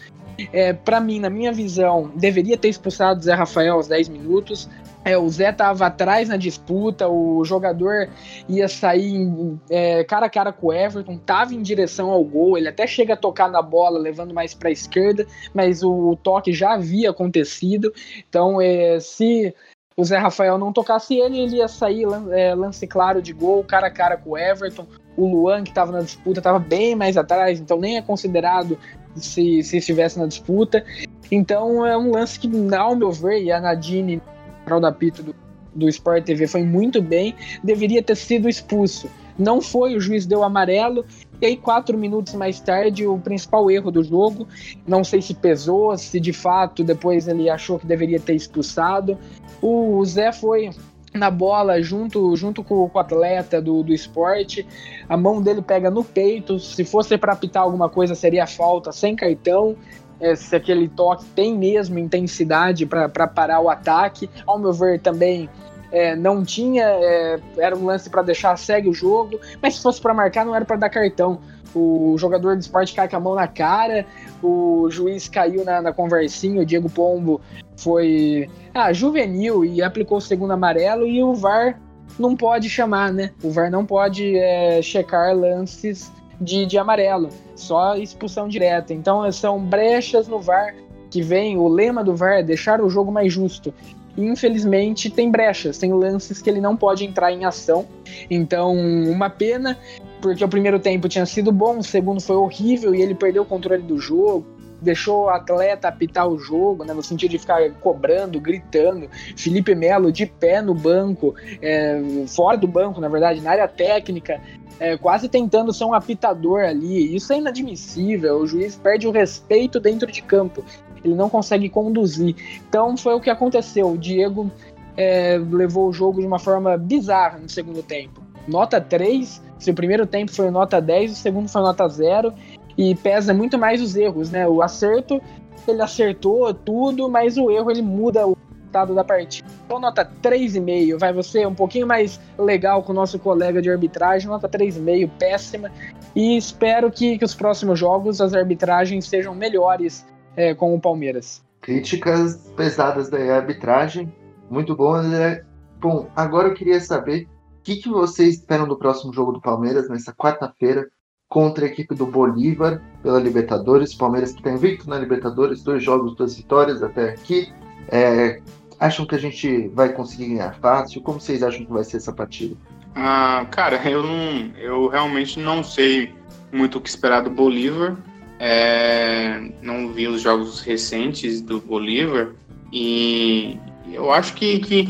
[0.52, 4.68] É, para mim, na minha visão, deveria ter expulsado o Zé Rafael aos 10 minutos.
[5.06, 8.10] É, o Zé tava atrás na disputa, o jogador
[8.48, 9.28] ia sair
[9.70, 13.14] é, cara a cara com o Everton, tava em direção ao gol, ele até chega
[13.14, 17.10] a tocar na bola, levando mais para a esquerda, mas o, o, toque já havia
[17.10, 17.94] acontecido.
[18.30, 19.54] Então, é, se
[19.96, 23.88] o Zé Rafael não tocasse ele, ele ia sair é, lance claro de gol, cara
[23.88, 24.88] a cara com o Everton.
[25.16, 28.78] O Luan, que estava na disputa, estava bem mais atrás, então nem é considerado
[29.16, 30.84] se, se estivesse na disputa.
[31.32, 34.22] Então é um lance que, ao meu ver, e a Nadine,
[34.66, 35.36] da apito do,
[35.76, 39.08] do Sport TV, foi muito bem, deveria ter sido expulso.
[39.38, 41.06] Não foi, o juiz deu amarelo,
[41.44, 44.48] e aí, quatro minutos mais tarde, o principal erro do jogo.
[44.88, 49.18] Não sei se pesou, se de fato depois ele achou que deveria ter expulsado.
[49.66, 50.72] O Zé foi
[51.14, 54.68] na bola junto, junto com, com o atleta do, do esporte.
[55.08, 56.60] A mão dele pega no peito.
[56.60, 59.78] Se fosse para apitar alguma coisa, seria falta sem cartão.
[60.20, 64.30] É, se aquele toque tem mesmo intensidade para parar o ataque.
[64.46, 65.50] Ao meu ver, também
[65.94, 66.84] é, não tinha.
[66.84, 69.40] É, era um lance para deixar segue o jogo.
[69.62, 71.40] Mas se fosse para marcar, não era para dar cartão.
[71.76, 74.06] O jogador de esporte cai com a mão na cara,
[74.44, 77.42] o juiz caiu na, na conversinha, o Diego Pombo
[77.78, 81.80] foi ah, juvenil e aplicou o segundo amarelo e o VAR
[82.20, 83.32] não pode chamar, né?
[83.44, 88.94] O VAR não pode é, checar lances de, de amarelo, só expulsão direta.
[88.94, 90.76] Então são brechas no VAR
[91.10, 93.74] que vem, o lema do VAR é deixar o jogo mais justo.
[94.18, 97.88] Infelizmente tem brechas, tem lances que ele não pode entrar em ação.
[98.30, 99.78] Então, uma pena,
[100.22, 103.46] porque o primeiro tempo tinha sido bom, o segundo foi horrível e ele perdeu o
[103.46, 104.46] controle do jogo
[104.84, 109.10] deixou o atleta apitar o jogo, né, no sentido de ficar cobrando, gritando.
[109.36, 114.42] Felipe Melo de pé no banco, é, fora do banco, na verdade, na área técnica,
[114.80, 117.16] é, quase tentando ser um apitador ali.
[117.16, 118.40] Isso é inadmissível.
[118.40, 120.64] O juiz perde o respeito dentro de campo.
[121.04, 122.36] Ele não consegue conduzir.
[122.68, 123.92] Então foi o que aconteceu.
[123.92, 124.52] O Diego
[124.98, 128.22] é, levou o jogo de uma forma bizarra no segundo tempo.
[128.48, 132.34] Nota 3, se o primeiro tempo foi nota 10, o segundo foi nota 0
[132.78, 134.48] e pesa muito mais os erros, né?
[134.48, 135.22] O acerto,
[135.68, 138.26] ele acertou tudo, mas o erro ele muda
[138.74, 139.48] resultado da partida.
[139.66, 140.98] Então, nota 3,5.
[141.00, 145.72] Vai você um pouquinho mais legal com o nosso colega de arbitragem, nota 3,5, péssima.
[146.16, 150.06] E espero que, que os próximos jogos as arbitragens sejam melhores
[150.36, 151.44] é, com o Palmeiras.
[151.62, 154.12] Críticas pesadas da arbitragem,
[154.50, 155.44] muito bom, André.
[155.80, 157.28] Bom, agora eu queria saber
[157.60, 160.88] o que, que vocês esperam do próximo jogo do Palmeiras nessa quarta-feira
[161.30, 163.96] contra a equipe do Bolívar pela Libertadores.
[163.96, 167.52] Palmeiras que tem invicto na Libertadores, dois jogos, duas vitórias até aqui.
[167.90, 168.42] É,
[168.80, 171.02] acham que a gente vai conseguir ganhar fácil?
[171.02, 172.56] Como vocês acham que vai ser essa partida?
[172.96, 176.12] Ah, cara, eu não, eu realmente não sei
[176.52, 177.96] muito o que esperar do Bolívar.
[178.40, 182.32] É, não vi os jogos recentes do Bolívar
[182.72, 183.58] e
[183.92, 184.90] eu acho que, que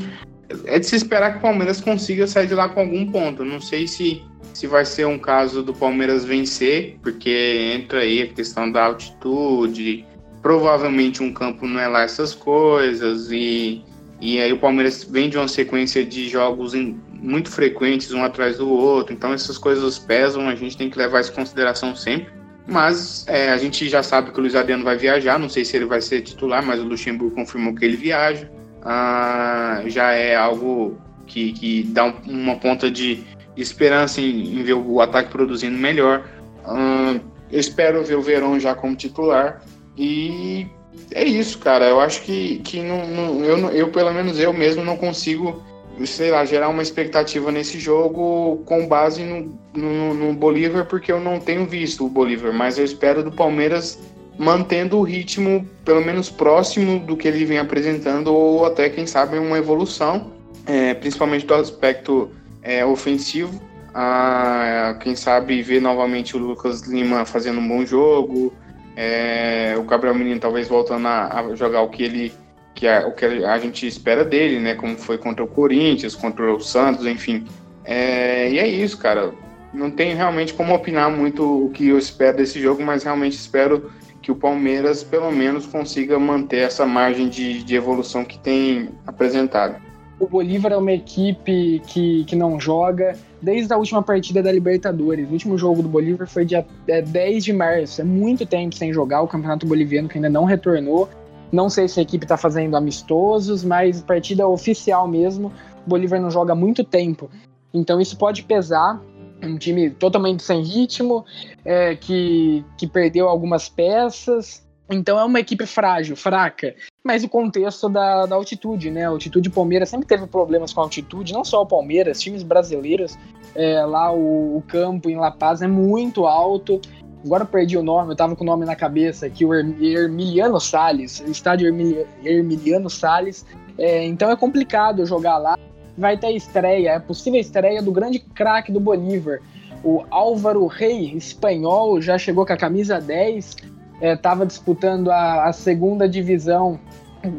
[0.65, 3.45] é de se esperar que o Palmeiras consiga sair de lá com algum ponto.
[3.45, 4.23] Não sei se
[4.53, 10.05] se vai ser um caso do Palmeiras vencer, porque entra aí a questão da altitude,
[10.43, 13.81] provavelmente um campo não é lá essas coisas, e,
[14.19, 18.57] e aí o Palmeiras vem de uma sequência de jogos em, muito frequentes, um atrás
[18.57, 22.27] do outro, então essas coisas pesam, a gente tem que levar isso em consideração sempre.
[22.65, 25.75] Mas é, a gente já sabe que o Luiz Adriano vai viajar, não sei se
[25.75, 28.49] ele vai ser titular, mas o Luxemburgo confirmou que ele viaja.
[28.79, 33.23] uh, já é algo que, que dá um, uma ponta de
[33.57, 36.25] esperança em, em, ver o ataque produzindo melhor.
[36.65, 37.19] Uh,
[37.51, 39.61] eu espero ver o Verón já como titular
[39.97, 40.67] e
[41.11, 41.85] é isso, cara.
[41.85, 45.61] Eu acho que, que não, não, eu, eu, pelo menos eu mesmo, não consigo,
[46.05, 51.19] sei lá, gerar uma expectativa nesse jogo com base no, no, no Bolívar, porque eu
[51.19, 53.99] não tenho visto o Bolívar, mas eu espero do Palmeiras
[54.37, 59.37] mantendo o ritmo pelo menos próximo do que ele vem apresentando, ou até, quem sabe,
[59.37, 60.31] uma evolução,
[60.65, 62.31] é, principalmente do aspecto
[62.61, 63.61] é, ofensivo.
[63.93, 68.51] Ah, quem sabe ver novamente o Lucas Lima fazendo um bom jogo,
[68.95, 72.33] é, o Gabriel Menino talvez voltando a, a, jogar o que ele
[72.75, 74.75] que a, o que a gente espera dele, né?
[74.75, 77.45] Como foi contra o Corinthians, contra o Santos, enfim.
[77.85, 79.31] É, e é isso, cara.
[79.73, 83.91] Não tem realmente como opinar muito o que eu espero desse jogo, mas realmente espero
[84.21, 89.75] que o Palmeiras pelo menos consiga manter essa margem de, de evolução que tem apresentado.
[90.19, 95.27] O Bolívar é uma equipe que, que não joga, desde a última partida da Libertadores.
[95.29, 98.01] O último jogo do Bolívar foi dia é, 10 de março.
[98.01, 101.09] É muito tempo sem jogar o Campeonato Boliviano que ainda não retornou.
[101.51, 105.51] Não sei se a equipe está fazendo amistosos, mas partida oficial mesmo,
[105.85, 107.29] o Bolívar não joga há muito tempo.
[107.73, 108.99] Então isso pode pesar.
[109.43, 111.25] Um time totalmente sem ritmo,
[111.65, 114.65] é, que, que perdeu algumas peças.
[114.89, 116.73] Então é uma equipe frágil, fraca
[117.03, 119.05] mas o contexto da, da altitude, né?
[119.05, 123.17] A altitude Palmeiras sempre teve problemas com a altitude, não só o Palmeiras, times brasileiros.
[123.53, 126.79] É, lá o, o, campo em La Paz é muito alto.
[127.25, 130.59] Agora eu perdi o nome, eu tava com o nome na cabeça aqui, o Hermiliano
[130.59, 133.45] Salles, estádio Hermiliano Salles.
[133.77, 135.57] É, então é complicado jogar lá.
[135.97, 139.39] Vai ter estreia, é possível estreia do grande craque do Bolívar.
[139.83, 143.57] O Álvaro Rei, espanhol, já chegou com a camisa 10,
[144.01, 146.79] estava é, disputando a, a, segunda divisão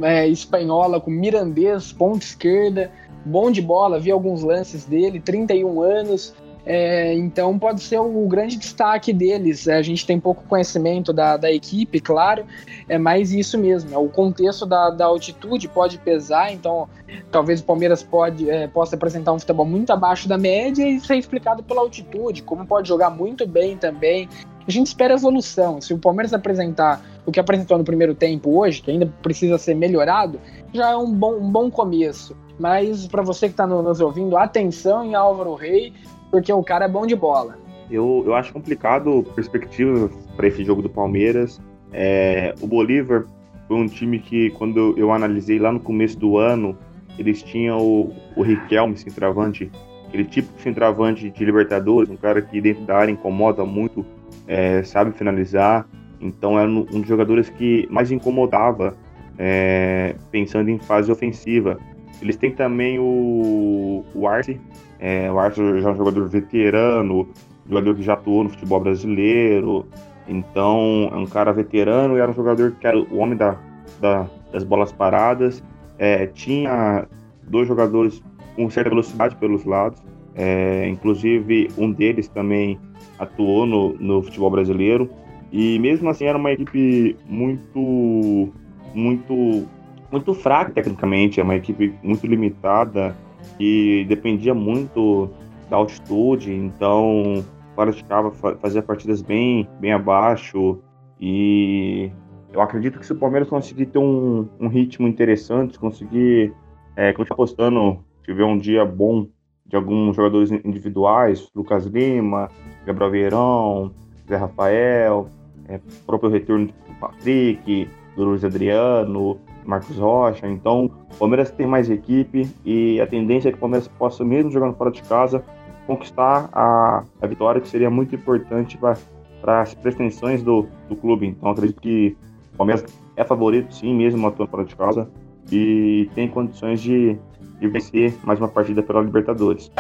[0.03, 2.91] é, espanhola com Mirandês, ponta esquerda,
[3.25, 6.35] bom de bola, vi alguns lances dele, 31 anos,
[6.67, 9.69] é, então pode ser o, grande destaque deles.
[9.69, 12.47] A gente tem pouco conhecimento da, da equipe, claro,
[12.89, 13.95] é mais isso mesmo.
[13.95, 16.89] É, o contexto da, da altitude pode pesar, então
[17.31, 21.17] talvez o Palmeiras pode, é, possa apresentar um futebol muito abaixo da média e ser
[21.17, 24.29] explicado pela altitude, como pode jogar muito bem também.
[24.67, 25.81] A gente espera evolução.
[25.81, 29.75] Se o Palmeiras apresentar o que apresentou no primeiro tempo hoje, que ainda precisa ser
[29.75, 30.41] melhorado,
[30.73, 32.37] já é um bom, um bom começo.
[32.59, 35.93] Mas para você que está nos ouvindo, atenção em Álvaro Rei,
[36.31, 37.59] porque o cara é bom de bola.
[37.91, 41.61] Eu, eu acho complicado perspectiva para esse jogo do Palmeiras.
[41.93, 43.25] É, o Bolívar
[43.69, 46.77] foi um time que, quando eu analisei lá no começo do ano,
[47.19, 49.71] eles tinham o, o Riquelme, centroavante,
[50.09, 54.05] aquele tipo de centroavante de Libertadores, um cara que dentro da área incomoda muito,
[54.47, 55.87] é, sabe finalizar.
[56.21, 58.97] Então era um dos jogadores que mais incomodava
[59.39, 61.79] é, pensando em fase ofensiva.
[62.23, 64.61] Eles têm também o, o Arce,
[64.99, 67.29] é, o Arce já é um jogador veterano,
[67.69, 69.87] jogador que já atuou no futebol brasileiro,
[70.27, 73.59] então é um cara veterano e era um jogador que era o homem da,
[74.01, 75.63] da das bolas paradas.
[75.99, 77.07] É, tinha
[77.43, 78.23] dois jogadores
[78.55, 80.01] com certa velocidade pelos lados,
[80.35, 82.79] é, inclusive um deles também
[83.19, 85.11] atuou no, no futebol brasileiro.
[85.53, 88.53] E mesmo assim era uma equipe muito,
[88.95, 89.69] muito,
[90.11, 93.17] muito fraca tecnicamente, é uma equipe muito limitada
[93.59, 95.31] e dependia muito
[95.71, 97.45] da altitude, então
[97.77, 100.81] praticava, fazia partidas bem, bem abaixo
[101.21, 102.11] e
[102.53, 106.53] eu acredito que se o Palmeiras conseguir ter um, um ritmo interessante, conseguir
[106.97, 109.27] é, continuar apostando, tiver um dia bom
[109.67, 112.51] de alguns jogadores individuais, Lucas Lima,
[112.85, 113.95] Gabriel Vieirão,
[114.29, 115.29] Zé Rafael,
[115.69, 120.47] é, próprio retorno do Patrick, do Luiz Adriano, Marcos Rocha.
[120.47, 124.51] Então, o Palmeiras tem mais equipe e a tendência é que o Palmeiras possa, mesmo
[124.51, 125.43] jogando fora de casa,
[125.87, 131.27] conquistar a, a vitória, que seria muito importante para as pretensões do, do clube.
[131.27, 132.17] Então, acredito que
[132.53, 132.85] o Palmeiras
[133.17, 135.09] é favorito, sim, mesmo atuando fora de casa,
[135.51, 137.17] e tem condições de,
[137.61, 139.71] de vencer mais uma partida pela Libertadores.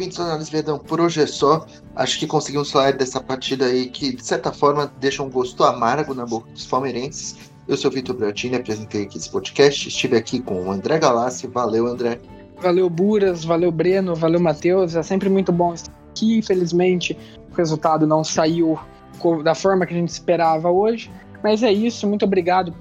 [0.00, 1.66] ouvintes do Análise Verdão, por hoje é só.
[1.94, 6.14] Acho que conseguimos falar dessa partida aí que, de certa forma, deixa um gosto amargo
[6.14, 7.36] na boca dos palmeirenses.
[7.68, 9.88] Eu sou o Vitor Bratini, apresentei aqui esse podcast.
[9.88, 11.46] Estive aqui com o André Galassi.
[11.46, 12.18] Valeu, André.
[12.60, 13.44] Valeu, Buras.
[13.44, 14.14] Valeu, Breno.
[14.14, 14.96] Valeu, Matheus.
[14.96, 16.38] É sempre muito bom estar aqui.
[16.38, 17.16] Infelizmente,
[17.52, 18.78] o resultado não saiu
[19.42, 21.10] da forma que a gente esperava hoje.
[21.42, 22.06] Mas é isso.
[22.06, 22.72] Muito obrigado,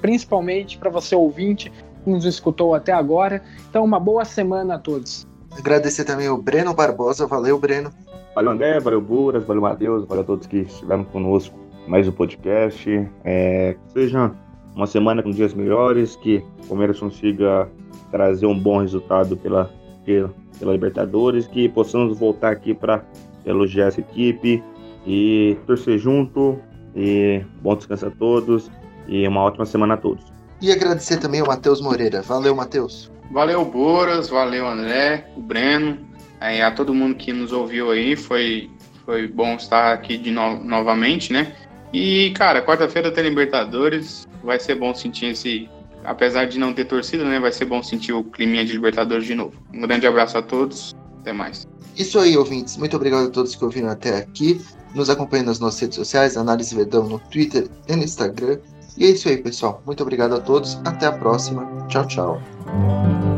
[0.00, 1.72] principalmente para você, ouvinte,
[2.02, 3.42] que nos escutou até agora.
[3.68, 5.26] Então, uma boa semana a todos.
[5.56, 7.26] Agradecer também o Breno Barbosa.
[7.26, 7.90] Valeu, Breno.
[8.34, 8.80] Valeu, André.
[8.80, 9.44] Valeu, Buras.
[9.44, 10.04] Valeu, Matheus.
[10.06, 11.56] Valeu a todos que estiveram conosco
[11.86, 13.08] mais um podcast.
[13.24, 14.32] É, que seja
[14.74, 17.68] uma semana com dias melhores, que o Palmeiras consiga
[18.10, 19.70] trazer um bom resultado pela,
[20.04, 23.04] pela, pela Libertadores, que possamos voltar aqui para
[23.44, 24.62] elogiar essa equipe
[25.06, 26.58] e torcer junto.
[26.94, 28.70] E bom descanso a todos
[29.08, 30.24] e uma ótima semana a todos.
[30.60, 32.22] E agradecer também ao Matheus Moreira.
[32.22, 33.10] Valeu, Matheus.
[33.30, 35.98] Valeu, Boras, valeu, André, o Breno,
[36.38, 38.14] aí, a todo mundo que nos ouviu aí.
[38.14, 38.70] Foi,
[39.04, 41.54] foi bom estar aqui de no novamente, né?
[41.92, 44.26] E, cara, quarta-feira tem Libertadores.
[44.42, 45.68] Vai ser bom sentir esse.
[46.04, 47.40] Apesar de não ter torcida, né?
[47.40, 49.54] Vai ser bom sentir o clima de Libertadores de novo.
[49.72, 50.94] Um grande abraço a todos.
[51.20, 51.66] Até mais.
[51.96, 52.76] Isso aí, ouvintes.
[52.76, 54.60] Muito obrigado a todos que ouviram até aqui.
[54.94, 58.58] Nos acompanhem nas nossas redes sociais, Análise Verdão no Twitter e no Instagram.
[58.96, 59.82] E é isso aí, pessoal.
[59.86, 60.78] Muito obrigado a todos.
[60.84, 61.86] Até a próxima.
[61.88, 63.31] Tchau, tchau.